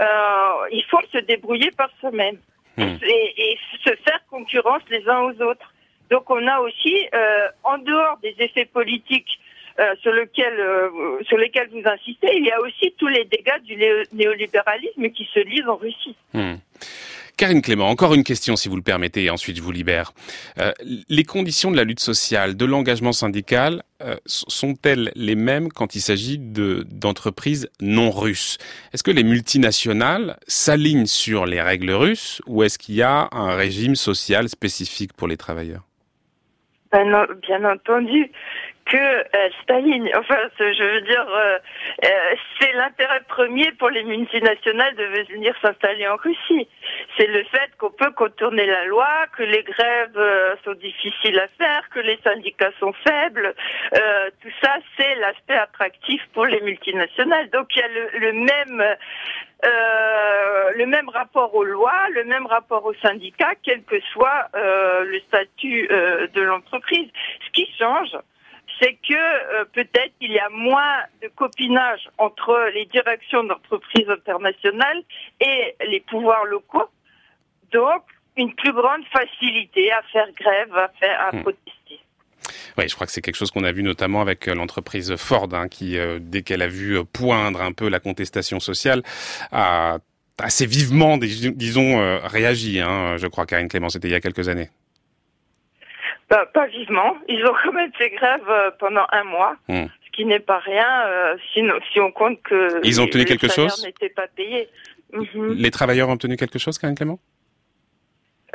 [0.00, 2.38] Il faut se débrouiller par soi-même.
[2.78, 2.96] Hmm.
[3.02, 5.74] et, se faire concurrence les uns aux autres.
[6.10, 9.40] Donc on a aussi, euh, en dehors des effets politiques
[9.80, 13.60] euh, sur, lequel, euh, sur lesquels vous insistez, il y a aussi tous les dégâts
[13.62, 13.76] du
[14.12, 16.16] néolibéralisme qui se lisent en Russie.
[16.32, 16.56] Hmm.
[17.38, 20.10] Karine Clément, encore une question si vous le permettez et ensuite je vous libère.
[20.58, 20.72] Euh,
[21.08, 26.00] les conditions de la lutte sociale, de l'engagement syndical, euh, sont-elles les mêmes quand il
[26.00, 28.58] s'agit d'entreprises non russes?
[28.92, 33.54] Est-ce que les multinationales s'alignent sur les règles russes ou est-ce qu'il y a un
[33.54, 35.84] régime social spécifique pour les travailleurs?
[36.90, 37.04] Ben
[37.46, 38.32] Bien entendu
[38.88, 40.10] que euh, Staline.
[40.16, 41.58] Enfin, je veux dire, euh,
[42.04, 42.08] euh,
[42.58, 46.68] c'est l'intérêt premier pour les multinationales de venir s'installer en Russie.
[47.16, 51.88] C'est le fait qu'on peut contourner la loi, que les grèves sont difficiles à faire,
[51.90, 53.54] que les syndicats sont faibles.
[54.42, 57.50] tout ça, c'est l'aspect attractif pour les multinationales.
[57.50, 58.96] Donc il y a le, le même
[59.64, 65.04] euh, le même rapport aux lois, le même rapport aux syndicats, quel que soit euh,
[65.04, 67.08] le statut euh, de l'entreprise.
[67.44, 68.16] Ce qui change,
[68.80, 75.02] c'est que euh, peut-être il y a moins de copinage entre les directions d'entreprises internationales
[75.40, 76.88] et les pouvoirs locaux.
[77.72, 78.02] Donc,
[78.36, 81.42] une plus grande facilité à faire grève, à, faire, à hmm.
[81.42, 82.00] protester.
[82.76, 85.48] Oui, je crois que c'est quelque chose qu'on a vu notamment avec euh, l'entreprise Ford,
[85.52, 89.02] hein, qui, euh, dès qu'elle a vu poindre un peu la contestation sociale,
[89.50, 89.98] a
[90.38, 92.80] assez vivement, disons, réagi.
[92.80, 94.70] Hein, je crois, Karine Clément, c'était il y a quelques années.
[96.30, 97.16] Bah, pas vivement.
[97.28, 101.06] Ils ont quand même fait grève euh, pendant un mois, ce qui n'est pas rien
[101.06, 101.62] euh, si,
[101.92, 104.68] si, on compte que ils ont obtenu quelque chose n'étaient pas payés.
[105.12, 105.54] Mhm.
[105.54, 107.18] Les travailleurs ont obtenu quelque chose, Karine Clément?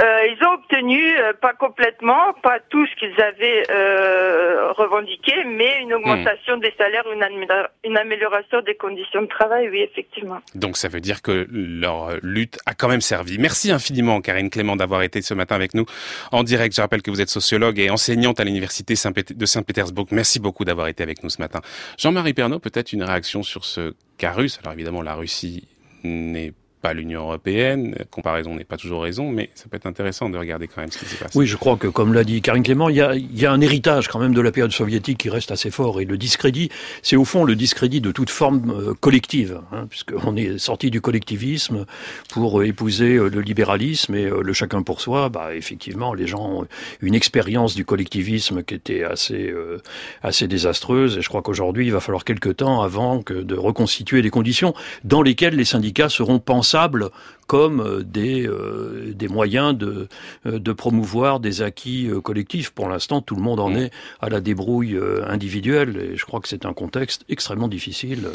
[0.02, 5.82] Euh, ils ont obtenu, euh, pas complètement, pas tout ce qu'ils avaient euh, revendiqué, mais
[5.82, 10.40] une augmentation des salaires, une, amélioration des conditions de travail, oui, effectivement.
[10.56, 13.38] Donc ça veut dire que leur lutte a quand même servi.
[13.38, 15.86] Merci infiniment, Karine Clément, d'avoir été ce matin avec nous
[16.32, 16.76] en direct.
[16.76, 20.08] Je rappelle que vous êtes sociologue et enseignante à l'Université de Saint-Pétersbourg.
[20.10, 21.62] Merci beaucoup d'avoir été avec nous ce matin.
[22.00, 24.60] Jean-Marie Pernaud, peut-être une réaction sur ce cas russe?
[24.64, 25.68] Alors évidemment, la Russie
[26.04, 27.96] n'est pas l'Union européenne.
[28.12, 31.00] Comparaison n'est pas toujours raison, mais ça peut être intéressant de regarder quand même ce
[31.00, 31.40] qui s'est passé.
[31.40, 34.20] Oui, je crois que, comme l'a dit Karine Clément, il y, a, un héritage quand
[34.20, 36.02] même de la période soviétique qui reste assez fort.
[36.02, 36.70] Et le discrédit,
[37.02, 41.00] c'est au fond le discrédit de toute forme euh, collective, hein, puisqu'on est sorti du
[41.00, 41.86] collectivisme
[42.30, 45.30] pour euh, épouser euh, le libéralisme et le chacun pour soi.
[45.30, 46.68] Bah, effectivement, les gens ont
[47.00, 49.54] une expérience du collectivisme qui était assez,
[50.48, 51.18] désastreuse.
[51.18, 54.74] Et je crois qu'aujourd'hui, il va falloir quelques temps avant de reconstituer des conditions
[55.06, 56.40] dans lesquelles les syndicats seront
[57.48, 60.08] comme euh, des, euh, des moyens de,
[60.46, 62.72] euh, de promouvoir des acquis collectifs.
[62.72, 63.78] Pour l'instant, tout le monde en mmh.
[63.78, 68.28] est à la débrouille individuelle et je crois que c'est un contexte extrêmement difficile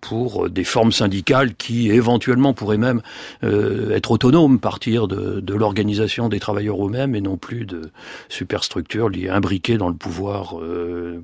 [0.00, 3.02] pour des formes syndicales qui éventuellement pourraient même
[3.42, 7.90] être autonomes, partir de, de l'organisation des travailleurs eux-mêmes et non plus de
[8.28, 10.54] superstructures liées imbriquées dans le pouvoir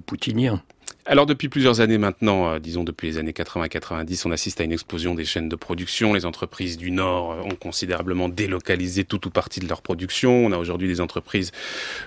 [0.06, 0.60] poutinien.
[1.06, 4.72] Alors depuis plusieurs années maintenant, euh, disons depuis les années 80-90, on assiste à une
[4.72, 6.14] explosion des chaînes de production.
[6.14, 10.46] Les entreprises du Nord euh, ont considérablement délocalisé tout ou partie de leur production.
[10.46, 11.52] On a aujourd'hui des entreprises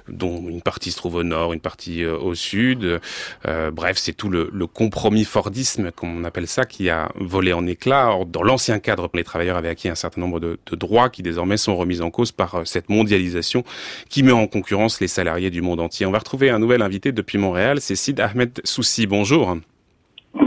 [0.07, 2.99] dont une partie se trouve au Nord, une partie euh, au Sud.
[3.45, 8.17] bref, c'est tout le, compromis Fordisme, comme on appelle ça, qui a volé en éclats.
[8.25, 11.57] dans l'ancien cadre, les travailleurs avaient acquis un certain nombre de, de, droits qui désormais
[11.57, 13.63] sont remis en cause par cette mondialisation
[14.09, 16.07] qui met en concurrence les salariés du monde entier.
[16.07, 18.59] On va retrouver un nouvel invité depuis Montréal, c'est Sid Ahmed
[19.07, 19.57] Bonjour.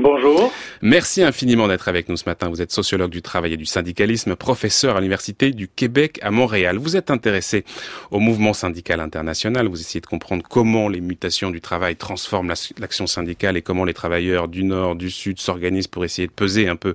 [0.02, 0.50] Bonjour.
[0.80, 2.48] Merci infiniment d'être avec nous ce matin.
[2.48, 6.78] Vous êtes sociologue du travail et du syndicalisme, professeur à l'Université du Québec à Montréal.
[6.78, 7.64] Vous êtes intéressé
[8.10, 9.68] au mouvement syndical international.
[9.68, 13.92] Vous essayez de comprendre comment les mutations du travail transforment l'action syndicale et comment les
[13.92, 16.94] travailleurs du Nord, du Sud s'organisent pour essayer de peser un peu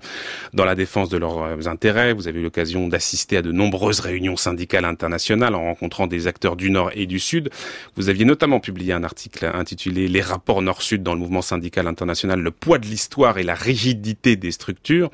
[0.53, 2.14] dans la défense de leurs euh, intérêts.
[2.14, 6.56] Vous avez eu l'occasion d'assister à de nombreuses réunions syndicales internationales en rencontrant des acteurs
[6.56, 7.51] du Nord et du Sud.
[7.95, 12.39] Vous aviez notamment publié un article intitulé Les rapports Nord-Sud dans le mouvement syndical international,
[12.39, 15.10] le poids de l'histoire et la rigidité des structures.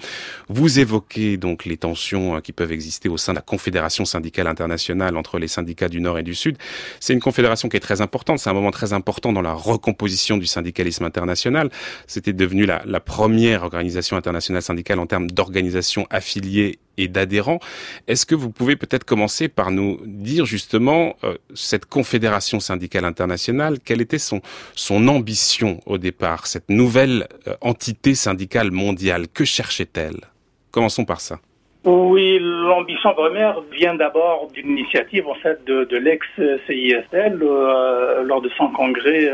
[0.49, 4.45] Vous évoquez donc les tensions euh, qui peuvent exister au sein de la Confédération syndicale
[4.45, 6.57] internationale entre les syndicats du Nord et du Sud.
[6.99, 10.37] C'est une confédération qui est très importante, c'est un moment très important dans la recomposition
[10.37, 11.71] du syndicalisme international.
[12.05, 17.59] C'était devenu la, la première organisation internationale syndicale en termes d'organisation affiliée et d'adhérents.
[18.07, 23.77] Est-ce que vous pouvez peut-être commencer par nous dire justement euh, cette confédération syndicale internationale,
[23.83, 24.41] quelle était son,
[25.07, 29.27] ambition au départ, cette nouvelle euh, entité syndicale mondiale?
[29.27, 30.21] Que cherchait-elle?
[30.71, 31.39] Commençons par ça.
[31.83, 38.49] Oui, l'ambition première vient d'abord d'une initiative en fait de, de l'ex-CISL euh, lors de
[38.49, 39.31] son congrès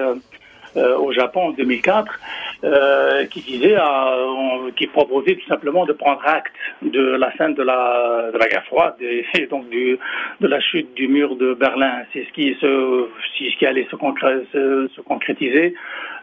[0.76, 2.20] au Japon en 2004
[2.64, 7.62] euh, qui disait, euh, qui proposait tout simplement de prendre acte de la fin de
[7.62, 12.03] la, guerre froide et, donc de la chute du mur de Berlin.
[12.14, 15.76] C'est ce qui allait se, se, concrétiser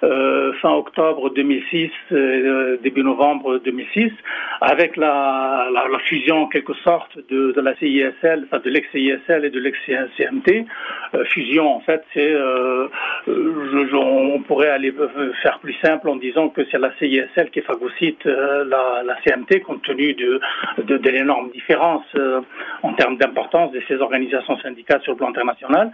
[0.02, 4.10] euh, fin octobre 2006, euh, début novembre 2006,
[4.60, 5.70] avec la,
[6.06, 10.66] fusion en quelque sorte de, la CISL, de l'ex-CISL et de l'ex-CMT.
[11.26, 12.34] Fusion, en fait, c'est,
[13.26, 14.92] on pourrait aller
[15.42, 19.60] faire plus simple en disons que c'est la CISL qui phagocyte euh, la, la, CMT
[19.66, 20.40] compte tenu de,
[20.78, 22.40] de, de l'énorme différence euh,
[22.82, 25.92] en termes d'importance de ces organisations syndicales sur le plan international.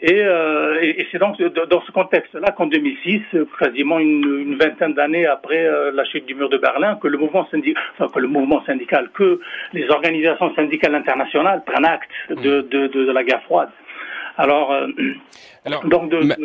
[0.00, 3.22] Et, euh, et, c'est donc dans ce contexte-là qu'en 2006,
[3.58, 5.62] quasiment une, une vingtaine d'années après
[5.92, 9.10] la chute du mur de Berlin, que le mouvement syndical, enfin, que le mouvement syndical,
[9.12, 9.40] que
[9.72, 13.70] les organisations syndicales internationales prennent acte de, de, de, de la guerre froide.
[14.36, 14.88] Alors, euh,
[15.64, 16.36] alors, donc de,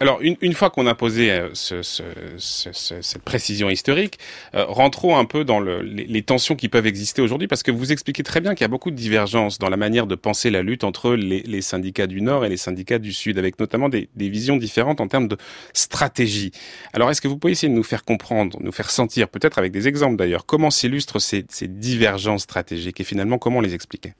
[0.00, 2.02] alors une, une, fois qu'on a posé euh, ce, ce,
[2.36, 4.18] ce, cette précision historique,
[4.54, 7.70] euh, rentrons un peu dans le, les, les, tensions qui peuvent exister aujourd'hui, parce que
[7.70, 10.50] vous expliquez très bien qu'il y a beaucoup de divergences dans la manière de penser
[10.50, 13.88] la lutte entre les, les syndicats du Nord et les syndicats du Sud, avec notamment
[13.88, 15.38] des, des, visions différentes en termes de
[15.72, 16.52] stratégie.
[16.92, 19.72] Alors, est-ce que vous pouvez essayer de nous faire comprendre, nous faire sentir, peut-être avec
[19.72, 24.12] des exemples d'ailleurs, comment s'illustrent ces, ces divergences stratégiques et finalement comment les expliquer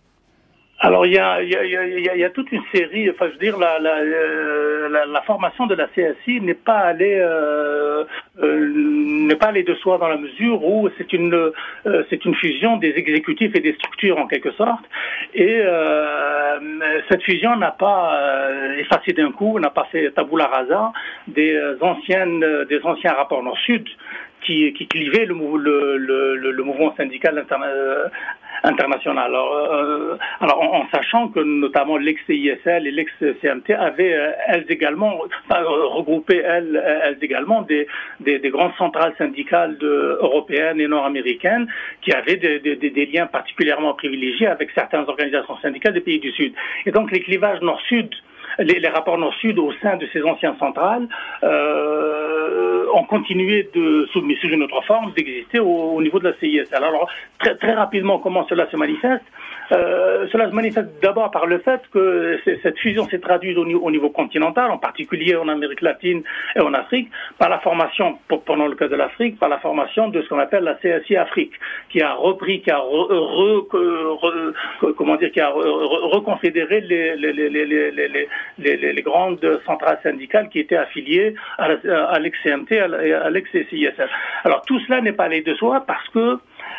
[0.87, 3.39] alors il y a, y, a, il y, a, toute une série, enfin je veux
[3.39, 8.05] dire la, la, euh, la, la formation de la CSI n'est pas allée euh,
[8.41, 12.37] euh, n'est pas allée de soi dans la mesure où c'est une euh, c'est une
[12.37, 14.85] fusion des exécutifs et des structures en quelque sorte.
[15.35, 16.61] Et euh,
[17.09, 18.17] cette fusion n'a pas
[18.79, 20.93] effacé d'un coup, n'a pas fait tabula rasa
[21.27, 23.89] des anciennes des anciens rapports nord-sud
[24.47, 27.45] qui, qui clivaient le, mouvement syndical
[28.63, 29.27] international.
[29.27, 35.19] Alors, euh, en, sachant que notamment l'ex-CISL et l'ex-CMT avaient euh, elles également
[35.51, 37.87] regroupé elles, également des,
[38.21, 41.67] des, des, grandes centrales syndicales européennes et nord-américaines
[42.03, 46.53] qui avaient des, des, liens particulièrement privilégiés avec certaines organisations syndicales des pays du Sud.
[46.87, 48.11] Et donc les clivages nord-sud
[48.59, 51.09] les, les, rapports nord-sud au sein de ces anciennes centrales
[51.43, 56.35] euh, ont continué de, sous, sous une autre forme, d'exister au, au, niveau de la
[56.39, 56.83] CISL.
[56.83, 59.25] Alors, très, très rapidement, comment cela se manifeste?
[59.73, 63.91] Euh, cela se manifeste d'abord par le fait que cette fusion s'est traduite au, au,
[63.91, 66.23] niveau continental, en particulier en Amérique latine
[66.55, 70.23] et en Afrique, par la formation, pendant le cas de l'Afrique, par la formation de
[70.23, 71.53] ce qu'on appelle la CSI Afrique,
[71.91, 77.33] qui a repris, qui a re, re, re, comment dire, qui a reconfédéré les, les,
[77.33, 84.11] les, les, grandes centrales syndicales qui étaient affiliées à l'ex-CMT et à l'ex-CISF.
[84.45, 86.39] Alors tout cela n'est pas allé de soi parce que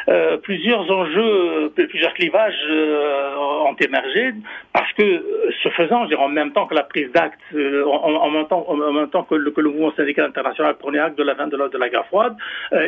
[0.10, 3.36] euh, plusieurs enjeux, euh, plusieurs clivages euh,
[3.66, 4.34] ont émergé
[4.74, 7.84] parce que, euh, ce faisant, je dirais, en même temps que la prise d'acte, euh,
[7.86, 10.99] en, en, même temps, en même temps que le, que le mouvement syndical international prenait
[10.99, 12.36] acte de la fin de la, de la guerre froide,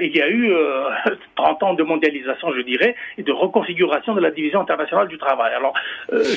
[0.02, 0.52] il y a eu
[1.36, 5.54] 30 ans de mondialisation, je dirais, et de reconfiguration de la division internationale du travail.
[5.54, 5.74] Alors,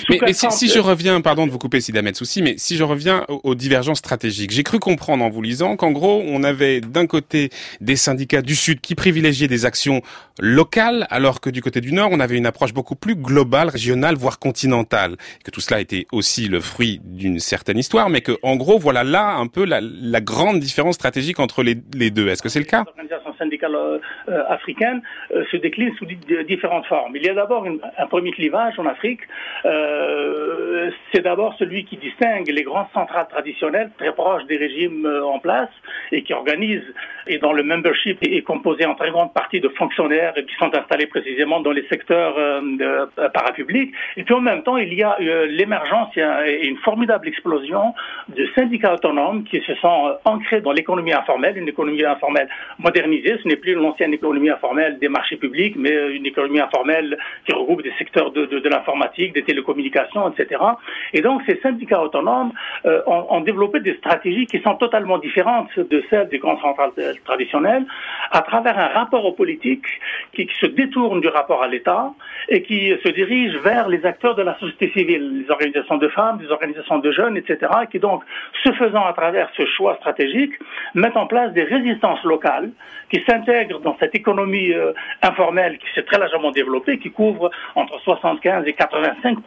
[0.08, 2.84] mais, mais si, si, je reviens, pardon de vous couper, Sidamet Souci, mais si je
[2.84, 6.80] reviens aux, aux divergences stratégiques, j'ai cru comprendre en vous lisant qu'en gros, on avait
[6.80, 10.02] d'un côté des syndicats du Sud qui privilégiaient des actions
[10.40, 14.14] locales, alors que du côté du Nord, on avait une approche beaucoup plus globale, régionale,
[14.14, 15.16] voire continentale.
[15.44, 19.04] Que tout cela était aussi le fruit d'une certaine histoire, mais que, en gros, voilà
[19.04, 22.28] là un peu la, la grande différence stratégique entre les, les deux.
[22.28, 22.84] Est-ce que c'est le cas?
[22.86, 23.98] L'organisation syndicale euh,
[24.48, 25.02] africaine
[25.34, 26.06] euh, se décline sous
[26.46, 27.16] différentes formes.
[27.16, 27.66] Il y a d'abord
[27.98, 29.20] un premier clivage en Afrique.
[29.64, 35.24] Euh, c'est d'abord celui qui distingue les grandes centrales traditionnelles, très proches des régimes euh,
[35.24, 35.70] en place,
[36.10, 36.92] et qui organisent,
[37.26, 41.06] et dont le membership est, composé en très grande partie de fonctionnaires qui sont installés
[41.06, 43.92] précisément dans les secteurs euh, parapublics.
[44.16, 47.94] Et puis en même temps, il y a euh, l'émergence et une formidable explosion
[48.28, 52.48] de syndicats autonomes qui se sont euh, ancrés dans l'économie informelle, une économie informelle
[52.78, 53.38] modernisée.
[53.42, 57.82] Ce n'est plus l'ancienne économie informelle des marchés publics, mais une économie informelle qui regroupe
[57.82, 60.60] des secteurs de, de, l'informatique, des télécommunications, etc.
[61.12, 62.52] Et donc ces syndicats autonomes
[62.86, 66.92] euh, ont, ont, développé des stratégies qui sont totalement différentes de celles des grandes centrales
[67.24, 67.84] traditionnelles
[68.30, 69.86] à travers un rapport aux politiques
[70.34, 72.12] qui, qui se détourne du rapport à l'État
[72.48, 76.38] et qui se dirige vers les acteurs de la société civile, les organisations de femmes,
[76.42, 78.22] les organisations de jeunes, etc., qui donc,
[78.64, 80.52] se faisant à travers ce choix stratégique,
[80.94, 82.70] mettent en place des résistances locales
[83.10, 88.00] qui s'intègrent dans cette économie euh, informelle qui s'est très largement développée, qui couvre entre
[88.00, 89.38] 75 et 85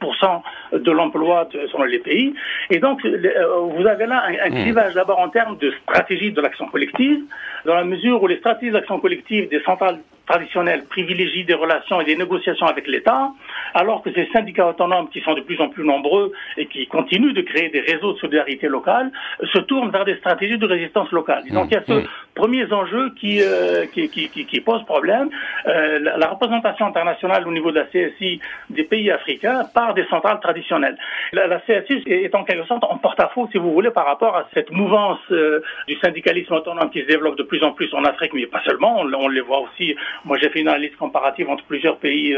[0.74, 2.34] de l'emploi selon les pays.
[2.70, 4.64] Et donc, euh, vous avez là un, un mmh.
[4.64, 7.22] clivage d'abord en termes de stratégie de l'action collective,
[7.66, 12.06] dans la mesure où les stratégies d'action collective des centrales traditionnels privilégient des relations et
[12.06, 13.32] des négociations avec l'État,
[13.74, 17.34] alors que ces syndicats autonomes, qui sont de plus en plus nombreux et qui continuent
[17.34, 19.12] de créer des réseaux de solidarité locale,
[19.54, 21.44] se tournent vers des stratégies de résistance locale.
[21.48, 25.30] Et donc il y a ce premier enjeu qui, euh, qui, qui, qui, pose problème.
[25.68, 28.40] Euh, la, la, représentation internationale au niveau de la CSI
[28.70, 30.98] des pays africains par des centrales traditionnelles.
[31.32, 34.48] La, la CSI est en quelque sorte en porte-à-faux, si vous voulez, par rapport à
[34.54, 38.34] cette mouvance euh, du syndicalisme autonome qui se développe de plus en plus en Afrique,
[38.34, 41.64] mais pas seulement, on, on les voit aussi moi, j'ai fait une analyse comparative entre
[41.66, 42.36] plusieurs pays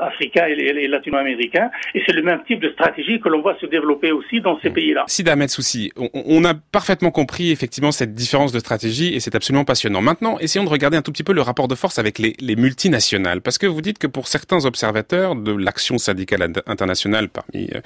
[0.00, 3.56] africains et, et, et latino-américains, et c'est le même type de stratégie que l'on voit
[3.60, 4.74] se développer aussi dans ces mmh.
[4.74, 5.04] pays-là.
[5.06, 9.64] Sida Souci, on, on, a parfaitement compris effectivement cette différence de stratégie, et c'est absolument
[9.64, 10.00] passionnant.
[10.00, 12.56] Maintenant, essayons de regarder un tout petit peu le rapport de force avec les, les
[12.56, 17.80] multinationales, parce que vous dites que pour certains observateurs de l'action syndicale internationale, parmi euh,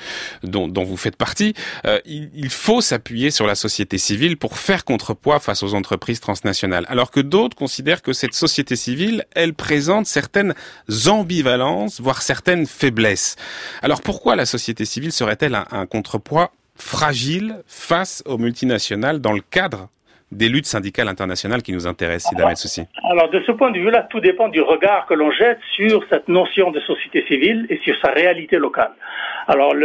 [0.45, 1.55] dont, dont, vous faites partie,
[1.87, 6.21] euh, il, il faut s'appuyer sur la société civile pour faire contrepoids face aux entreprises
[6.21, 10.55] transnationales, alors que d'autres considèrent que cette société civile elle présente certaines
[11.07, 13.37] ambivalences, voire certaines faiblesses.
[13.83, 19.89] Alors pourquoi la société civile serait-elle un, contrepoids fragile face aux multinationales dans le cadre
[20.31, 24.07] des luttes syndicales internationales qui nous intéressent, Ida Souci Alors, de ce point de vue-là,
[24.11, 27.97] tout dépend du regard que l'on jette sur cette notion de société civile et sur
[28.01, 28.93] sa réalité locale.
[29.47, 29.83] Alors, il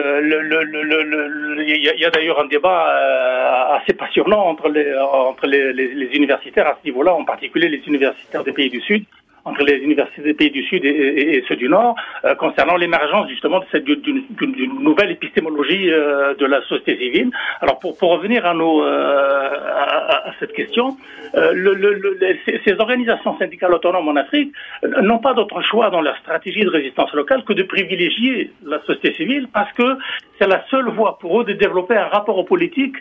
[1.98, 7.24] y a, d'ailleurs un débat euh, assez passionnant entre, les universitaires à ce niveau-là, en
[7.24, 9.06] particulier les universitaires des pays du Sud,
[9.46, 13.60] entre les universités des pays du Sud et, ceux du Nord, euh, concernant l'émergence justement
[13.60, 17.32] de cette d'une nouvelle épistémologie euh, de la société civile.
[17.62, 20.98] Alors pour, revenir à, nos, euh, à, cette question,
[21.34, 24.54] ces, organisations syndicales autonomes en Afrique
[25.02, 29.14] n'ont pas d'autre choix dans leur stratégie de résistance locale que de privilégier la société
[29.14, 29.98] civile parce que
[30.40, 32.98] c'est la seule voie pour eux de développer un rapport aux politiques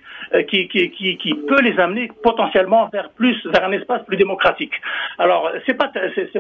[0.49, 4.74] qui, qui, qui, peut les amener potentiellement vers plus vers un espace plus démocratique.
[5.18, 5.90] Alors c'est pas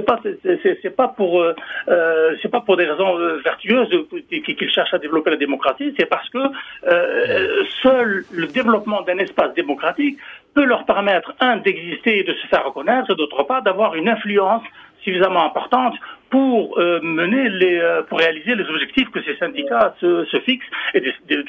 [0.00, 0.20] pas
[0.52, 1.54] c'est pas pour euh,
[1.88, 3.88] euh, c'est pas pour des raisons euh, vertueuses
[4.28, 6.38] qu'ils cherchent à développer la démocratie, c'est parce que
[6.86, 10.18] euh, seul le développement d'un espace démocratique
[10.54, 14.62] peut leur permettre un d'exister et de se faire reconnaître, d'autre part d'avoir une influence
[15.02, 15.94] suffisamment importante
[16.30, 20.66] pour euh, mener les, euh, pour réaliser les objectifs que ces syndicats se, se fixent
[20.94, 21.02] et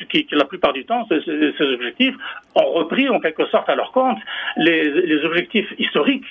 [0.10, 2.16] qui, qui, la plupart du temps, ces, ces, objectifs
[2.56, 4.18] ont repris en quelque sorte à leur compte
[4.58, 6.26] les, les objectifs historiques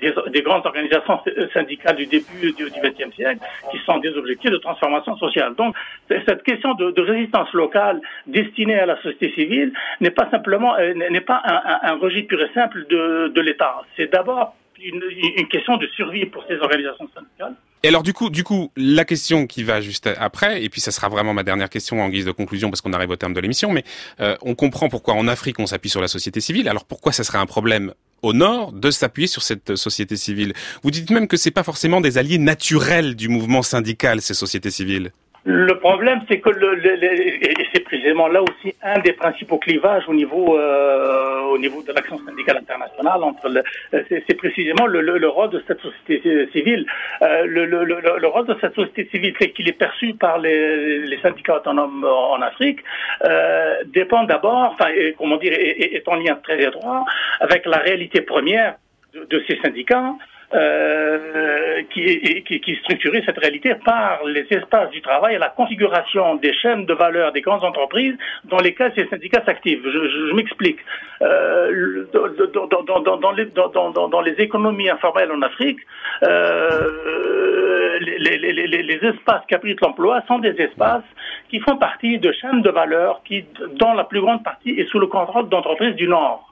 [0.00, 1.20] des, des, grandes organisations
[1.52, 3.40] syndicales du début du XXe siècle,
[3.70, 5.54] qui sont des objectifs de transformation sociale.
[5.56, 5.74] Donc,
[6.08, 11.20] cette question de, résistance locale destinée à la société civile n'est pas simplement euh, n'est
[11.20, 13.82] pas un, un, registre pur et simple de, l'État.
[13.96, 15.02] C'est d'abord une,
[15.36, 17.54] une, question de survie pour ces organisations syndicales.
[17.82, 20.90] Et alors du coup, du coup, la question qui va juste après, et puis ça
[20.90, 23.40] sera vraiment ma dernière question en guise de conclusion parce qu'on arrive au terme de
[23.40, 23.84] l'émission, mais
[24.20, 26.68] euh, on comprend pourquoi en Afrique on s'appuie sur la société civile.
[26.68, 30.52] Alors pourquoi ça serait un problème au nord de s'appuyer sur cette société civile
[30.82, 34.70] Vous dites même que c'est pas forcément des alliés naturels du mouvement syndical ces sociétés
[34.70, 35.12] civiles.
[35.50, 40.06] Le problème, c'est que le, le, et c'est précisément là aussi un des principaux clivages
[40.06, 43.48] au niveau euh, au niveau de l'action syndicale internationale entre
[43.90, 46.84] c'est précisément le, le, rôle de cette société civile.
[47.22, 51.18] Euh, le, le, rôle de cette société civile, c'est qu'il est perçu par les, les
[51.22, 52.80] syndicats autonomes en Afrique,
[53.24, 57.06] euh, dépend d'abord, enfin, comment dire, est, est, en lien très étroit
[57.40, 58.74] avec la réalité première
[59.14, 60.12] de, de ces syndicats
[60.54, 66.36] euh, qui, qui, qui structurait cette réalité par les espaces du travail et la configuration
[66.36, 69.82] des chaînes de valeur des grandes entreprises dans lesquelles ces syndicats s'activent.
[69.84, 70.78] Je, je, je m'explique.
[71.20, 75.80] Euh, dans, dans, dans, les, dans, les économies informelles en Afrique,
[76.22, 81.04] euh, les, les, les, espaces qui abritent l'emploi sont des espaces
[81.50, 84.98] qui font partie de chaînes de valeur qui, dans la plus grande partie, est sous
[84.98, 86.47] le contrôle d'entreprises du Nord.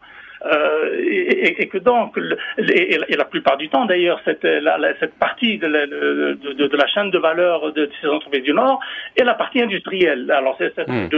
[0.52, 2.18] Euh, et, et, que donc,
[2.58, 6.66] et, et, la plupart du temps d'ailleurs, cette, la, cette partie de la, de, de,
[6.66, 8.80] de la, chaîne de valeur de ces entreprises du Nord
[9.16, 10.30] est la partie industrielle.
[10.30, 11.08] Alors, c'est mmh.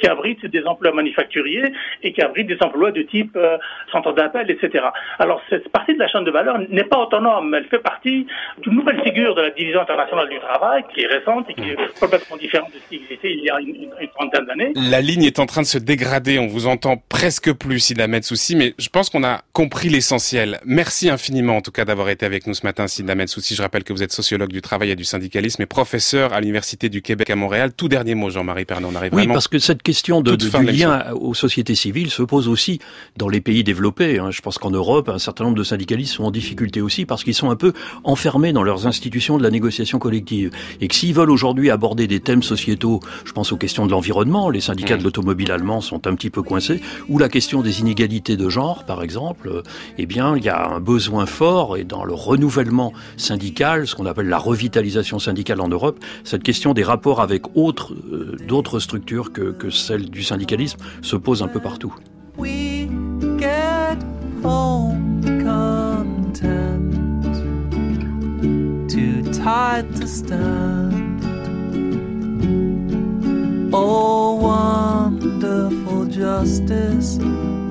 [0.00, 3.56] qui abrite des emplois manufacturiers et qui abrite des emplois de type euh,
[3.90, 4.84] centre d'appel, etc.
[5.18, 7.54] Alors, cette partie de la chaîne de valeur n'est pas autonome.
[7.54, 8.26] Elle fait partie
[8.62, 11.98] d'une nouvelle figure de la division internationale du travail qui est récente et qui est
[11.98, 14.72] complètement différente de ce qui existait il y a une, une, une trentaine d'années.
[14.76, 16.38] La ligne est en train de se dégrader.
[16.38, 20.60] On vous entend presque plus, Sidamet Souci, mais je pense qu'on a compris l'essentiel.
[20.66, 23.54] Merci infiniment, en tout cas, d'avoir été avec nous ce matin, Sidamet Souci.
[23.54, 26.90] Je rappelle que vous êtes sociologue du travail et du syndicalisme et professeur à l'Université
[26.90, 27.72] du Québec à Montréal.
[27.74, 28.90] Tout dernier mot, Jean-Marie Pernon.
[28.92, 32.22] On arrive oui, parce que cette question de, de du lien aux sociétés civiles se
[32.22, 32.80] pose aussi
[33.16, 34.18] dans les pays développés.
[34.18, 34.30] Hein.
[34.30, 37.34] Je pense qu'en Europe, un certain nombre de syndicalistes sont en difficulté aussi parce qu'ils
[37.34, 37.72] sont un peu
[38.02, 40.50] enfermés dans leurs institutions de la négociation collective.
[40.82, 44.50] Et que s'ils veulent aujourd'hui aborder des thèmes sociétaux, je pense aux questions de l'environnement,
[44.50, 44.98] les syndicats mmh.
[44.98, 48.84] de l'automobile allemand sont un petit peu coincés, ou la question des inégalités de genre,
[48.84, 49.62] par exemple,
[49.98, 54.06] eh bien, il y a un besoin fort et dans le renouvellement syndical, ce qu'on
[54.06, 59.52] appelle la revitalisation syndicale en Europe, cette question des rapports avec euh, d'autres structures que,
[59.52, 61.94] que celle du syndicalisme se pose un peu partout.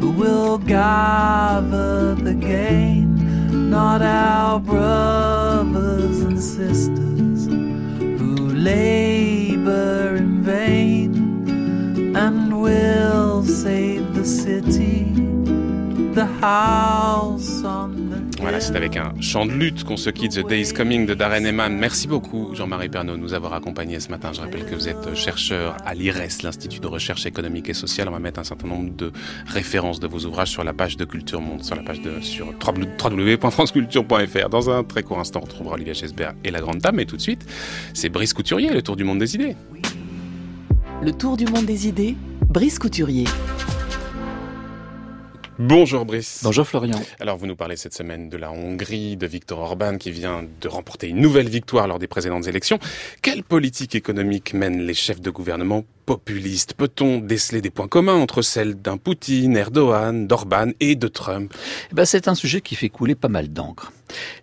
[0.04, 12.62] Who will gather the gain, not our brothers and sisters who labor in vain and
[12.62, 15.06] will save the city,
[16.14, 18.10] the house on
[18.43, 21.13] Voilà, c'est avec un chant de lutte qu'on se quitte The Day is Coming de
[21.13, 21.77] Darren Eman.
[21.77, 24.31] Merci beaucoup Jean-Marie Pernaud de nous avoir accompagnés ce matin.
[24.33, 28.09] Je rappelle que vous êtes chercheur à l'IRES, l'Institut de recherche économique et sociale.
[28.09, 29.13] On va mettre un certain nombre de
[29.47, 32.47] références de vos ouvrages sur la page de Culture Monde, sur la page de sur
[32.47, 34.49] www.franceculture.fr.
[34.49, 36.99] Dans un très court instant, on retrouvera Olivier Chesbert et la Grande Dame.
[36.99, 37.45] Et tout de suite,
[37.93, 39.55] c'est Brice Couturier, le tour du monde des idées.
[41.01, 42.17] Le tour du monde des idées,
[42.49, 43.23] Brice Couturier.
[45.60, 46.41] Bonjour Brice.
[46.43, 46.99] Bonjour Florian.
[47.20, 50.68] Alors vous nous parlez cette semaine de la Hongrie, de Viktor Orban qui vient de
[50.68, 52.80] remporter une nouvelle victoire lors des précédentes élections.
[53.22, 58.41] Quelle politique économique mènent les chefs de gouvernement populistes Peut-on déceler des points communs entre
[58.41, 61.54] celles d'un Poutine, Erdogan, d'Orban et de Trump?
[61.91, 63.91] Eh ben, C'est un sujet qui fait couler pas mal d'encre.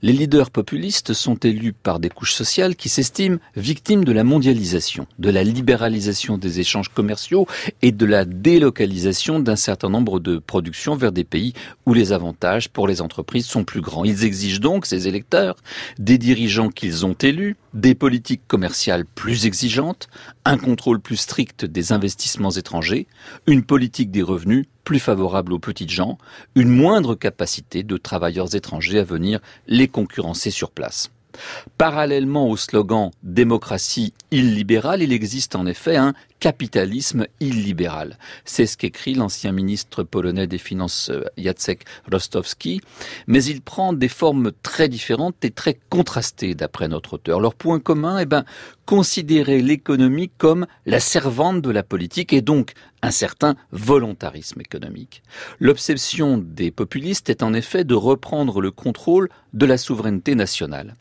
[0.02, 5.06] Les leaders populistes sont élus par des couches sociales qui s'estiment victimes de la mondialisation,
[5.18, 7.46] de la libéralisation des échanges commerciaux
[7.82, 11.52] et de la délocalisation d'un certain nombre de productions vers des pays
[11.86, 14.04] où les avantages pour les entreprises sont plus grands.
[14.04, 15.56] Ils exigent donc, ces électeurs,
[15.98, 20.08] des dirigeants qu'ils ont élus, des politiques commerciales plus exigeantes,
[20.44, 23.06] un contrôle plus strict des investissements étrangers,
[23.46, 26.18] une politique des revenus plus favorable aux petites gens,
[26.54, 31.10] une moindre capacité de travailleurs étrangers à venir les concurrencer sur place.
[31.78, 38.18] Parallèlement au slogan démocratie illibérale, il existe en effet un capitalisme illibéral.
[38.44, 42.80] C'est ce qu'écrit l'ancien ministre polonais des Finances euh, Jacek Rostowski,
[43.26, 47.40] mais il prend des formes très différentes et très contrastées d'après notre auteur.
[47.40, 48.44] Leur point commun, eh ben,
[48.86, 52.72] considérer l'économie comme la servante de la politique et donc
[53.02, 55.22] un certain volontarisme économique.
[55.60, 60.96] L'obsession des populistes est en effet de reprendre le contrôle de la souveraineté nationale.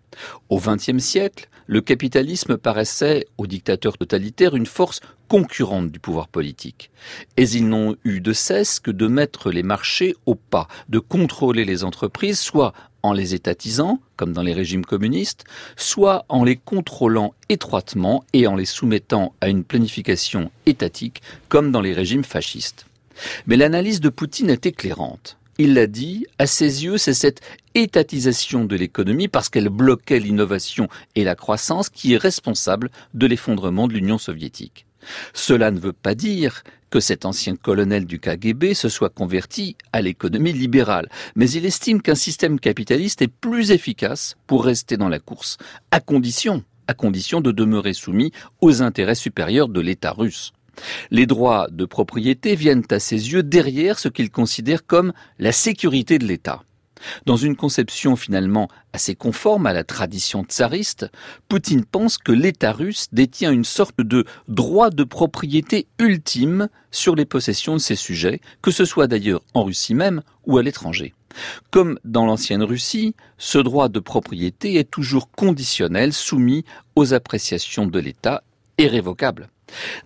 [0.49, 6.91] Au XXe siècle, le capitalisme paraissait aux dictateurs totalitaires une force concurrente du pouvoir politique.
[7.38, 11.63] Et ils n'ont eu de cesse que de mettre les marchés au pas, de contrôler
[11.63, 12.73] les entreprises, soit
[13.03, 15.45] en les étatisant, comme dans les régimes communistes,
[15.77, 21.82] soit en les contrôlant étroitement et en les soumettant à une planification étatique, comme dans
[21.82, 22.86] les régimes fascistes.
[23.47, 25.38] Mais l'analyse de Poutine est éclairante.
[25.57, 27.41] Il l'a dit, à ses yeux, c'est cette
[27.75, 33.88] étatisation de l'économie, parce qu'elle bloquait l'innovation et la croissance, qui est responsable de l'effondrement
[33.88, 34.86] de l'Union soviétique.
[35.33, 40.01] Cela ne veut pas dire que cet ancien colonel du KGB se soit converti à
[40.01, 45.19] l'économie libérale, mais il estime qu'un système capitaliste est plus efficace pour rester dans la
[45.19, 45.57] course,
[45.91, 48.31] à condition, à condition de demeurer soumis
[48.61, 50.51] aux intérêts supérieurs de l'État russe.
[51.11, 56.17] Les droits de propriété viennent à ses yeux derrière ce qu'il considère comme la sécurité
[56.17, 56.63] de l'État.
[57.25, 61.09] Dans une conception finalement assez conforme à la tradition tsariste,
[61.47, 67.25] Poutine pense que l'État russe détient une sorte de droit de propriété ultime sur les
[67.25, 71.13] possessions de ses sujets, que ce soit d'ailleurs en Russie même ou à l'étranger.
[71.71, 77.99] Comme dans l'ancienne Russie, ce droit de propriété est toujours conditionnel, soumis aux appréciations de
[77.99, 78.43] l'État
[78.77, 79.49] et révocable.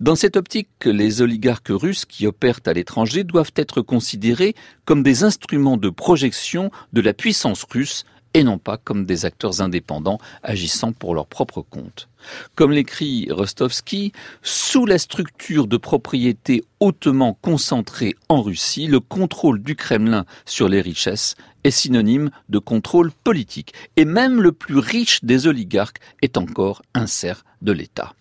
[0.00, 4.54] Dans cette optique, les oligarques russes qui opèrent à l'étranger doivent être considérés
[4.84, 8.04] comme des instruments de projection de la puissance russe
[8.34, 12.08] et non pas comme des acteurs indépendants agissant pour leur propre compte.
[12.56, 14.12] Comme l'écrit Rostovski,
[14.42, 20.80] sous la structure de propriété hautement concentrée en Russie, le contrôle du Kremlin sur les
[20.80, 26.82] richesses est synonyme de contrôle politique, et même le plus riche des oligarques est encore
[26.94, 28.14] un serf de l'État.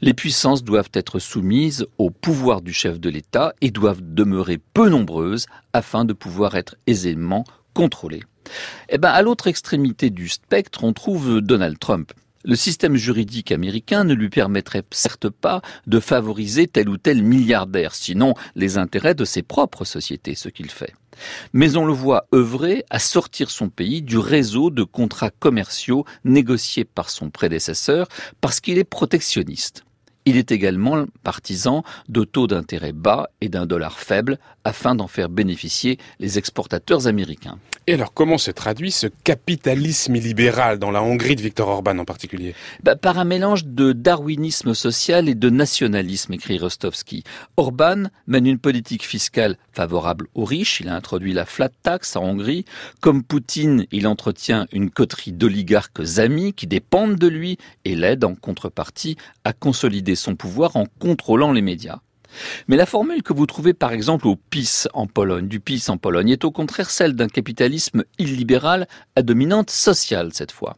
[0.00, 4.88] Les puissances doivent être soumises au pouvoir du chef de l'État et doivent demeurer peu
[4.88, 7.44] nombreuses afin de pouvoir être aisément
[7.74, 8.24] contrôlées.
[8.88, 12.12] Eh ben, à l'autre extrémité du spectre, on trouve Donald Trump.
[12.48, 17.94] Le système juridique américain ne lui permettrait certes pas de favoriser tel ou tel milliardaire,
[17.94, 20.94] sinon les intérêts de ses propres sociétés, ce qu'il fait.
[21.52, 26.86] Mais on le voit œuvrer à sortir son pays du réseau de contrats commerciaux négociés
[26.86, 28.08] par son prédécesseur
[28.40, 29.84] parce qu'il est protectionniste.
[30.28, 35.30] Il est également partisan de taux d'intérêt bas et d'un dollar faible afin d'en faire
[35.30, 37.58] bénéficier les exportateurs américains.
[37.86, 42.04] Et alors, comment se traduit ce capitalisme libéral dans la Hongrie de Viktor Orban en
[42.04, 42.54] particulier?
[42.82, 47.24] Bah, Par un mélange de darwinisme social et de nationalisme, écrit Rostovski.
[47.56, 50.80] Orban mène une politique fiscale favorable aux riches.
[50.80, 52.66] Il a introduit la flat tax en Hongrie.
[53.00, 57.56] Comme Poutine, il entretient une coterie d'oligarques amis qui dépendent de lui
[57.86, 62.00] et l'aident en contrepartie à consolider son pouvoir en contrôlant les médias.
[62.66, 65.96] Mais la formule que vous trouvez par exemple au PiS en Pologne, du PiS en
[65.96, 70.76] Pologne, est au contraire celle d'un capitalisme illibéral à dominante sociale cette fois.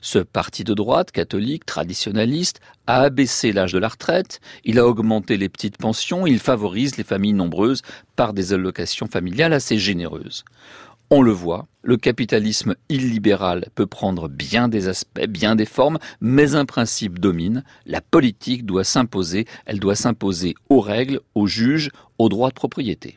[0.00, 5.36] Ce parti de droite, catholique, traditionnaliste, a abaissé l'âge de la retraite, il a augmenté
[5.36, 7.82] les petites pensions, il favorise les familles nombreuses
[8.16, 10.44] par des allocations familiales assez généreuses.
[11.10, 16.54] On le voit, le capitalisme illibéral peut prendre bien des aspects, bien des formes, mais
[16.54, 17.64] un principe domine.
[17.86, 23.16] La politique doit s'imposer, elle doit s'imposer aux règles, aux juges, aux droits de propriété.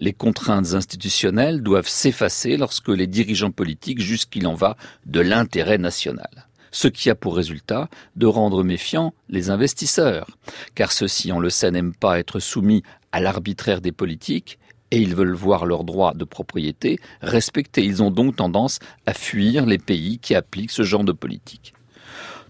[0.00, 4.76] Les contraintes institutionnelles doivent s'effacer lorsque les dirigeants politiques jugent qu'il en va
[5.06, 10.38] de l'intérêt national ce qui a pour résultat de rendre méfiants les investisseurs,
[10.76, 14.58] car ceux-ci, on le sait, n'aiment pas être soumis à l'arbitraire des politiques
[14.90, 17.84] et ils veulent voir leurs droits de propriété respectés.
[17.84, 21.74] Ils ont donc tendance à fuir les pays qui appliquent ce genre de politique.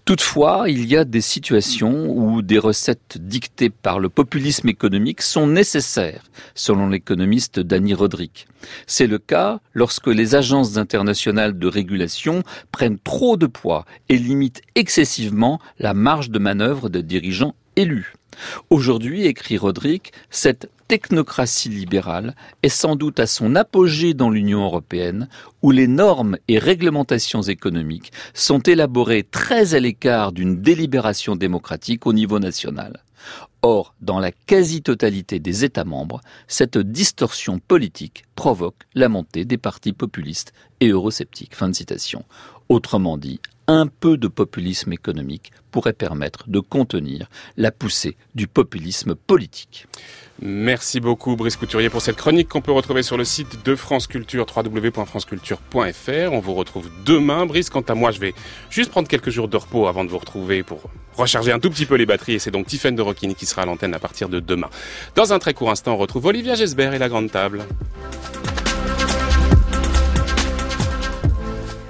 [0.03, 5.45] Toutefois, il y a des situations où des recettes dictées par le populisme économique sont
[5.45, 6.23] nécessaires,
[6.55, 8.47] selon l'économiste Danny Roderick.
[8.87, 14.63] C'est le cas lorsque les agences internationales de régulation prennent trop de poids et limitent
[14.73, 18.15] excessivement la marge de manœuvre des dirigeants élus.
[18.69, 25.29] Aujourd'hui, écrit Roderick, cette technocratie libérale est sans doute à son apogée dans l'Union européenne,
[25.61, 32.13] où les normes et réglementations économiques sont élaborées très à l'écart d'une délibération démocratique au
[32.13, 33.03] niveau national.
[33.61, 39.93] Or, dans la quasi-totalité des États membres, cette distorsion politique provoque la montée des partis
[39.93, 41.55] populistes et eurosceptiques.
[41.55, 42.25] Fin de citation.
[42.69, 49.15] Autrement dit, un peu de populisme économique pourrait permettre de contenir la poussée du populisme
[49.15, 49.87] politique.
[50.43, 54.07] Merci beaucoup Brice Couturier pour cette chronique qu'on peut retrouver sur le site de France
[54.07, 56.33] Culture, www.franceculture.fr.
[56.33, 57.45] On vous retrouve demain.
[57.45, 58.33] Brice, quant à moi, je vais
[58.71, 61.85] juste prendre quelques jours de repos avant de vous retrouver pour recharger un tout petit
[61.85, 62.33] peu les batteries.
[62.33, 64.69] Et c'est donc Tiffaine de Rocchini qui sera à l'antenne à partir de demain.
[65.15, 67.63] Dans un très court instant, on retrouve Olivia Gesbert et la grande table.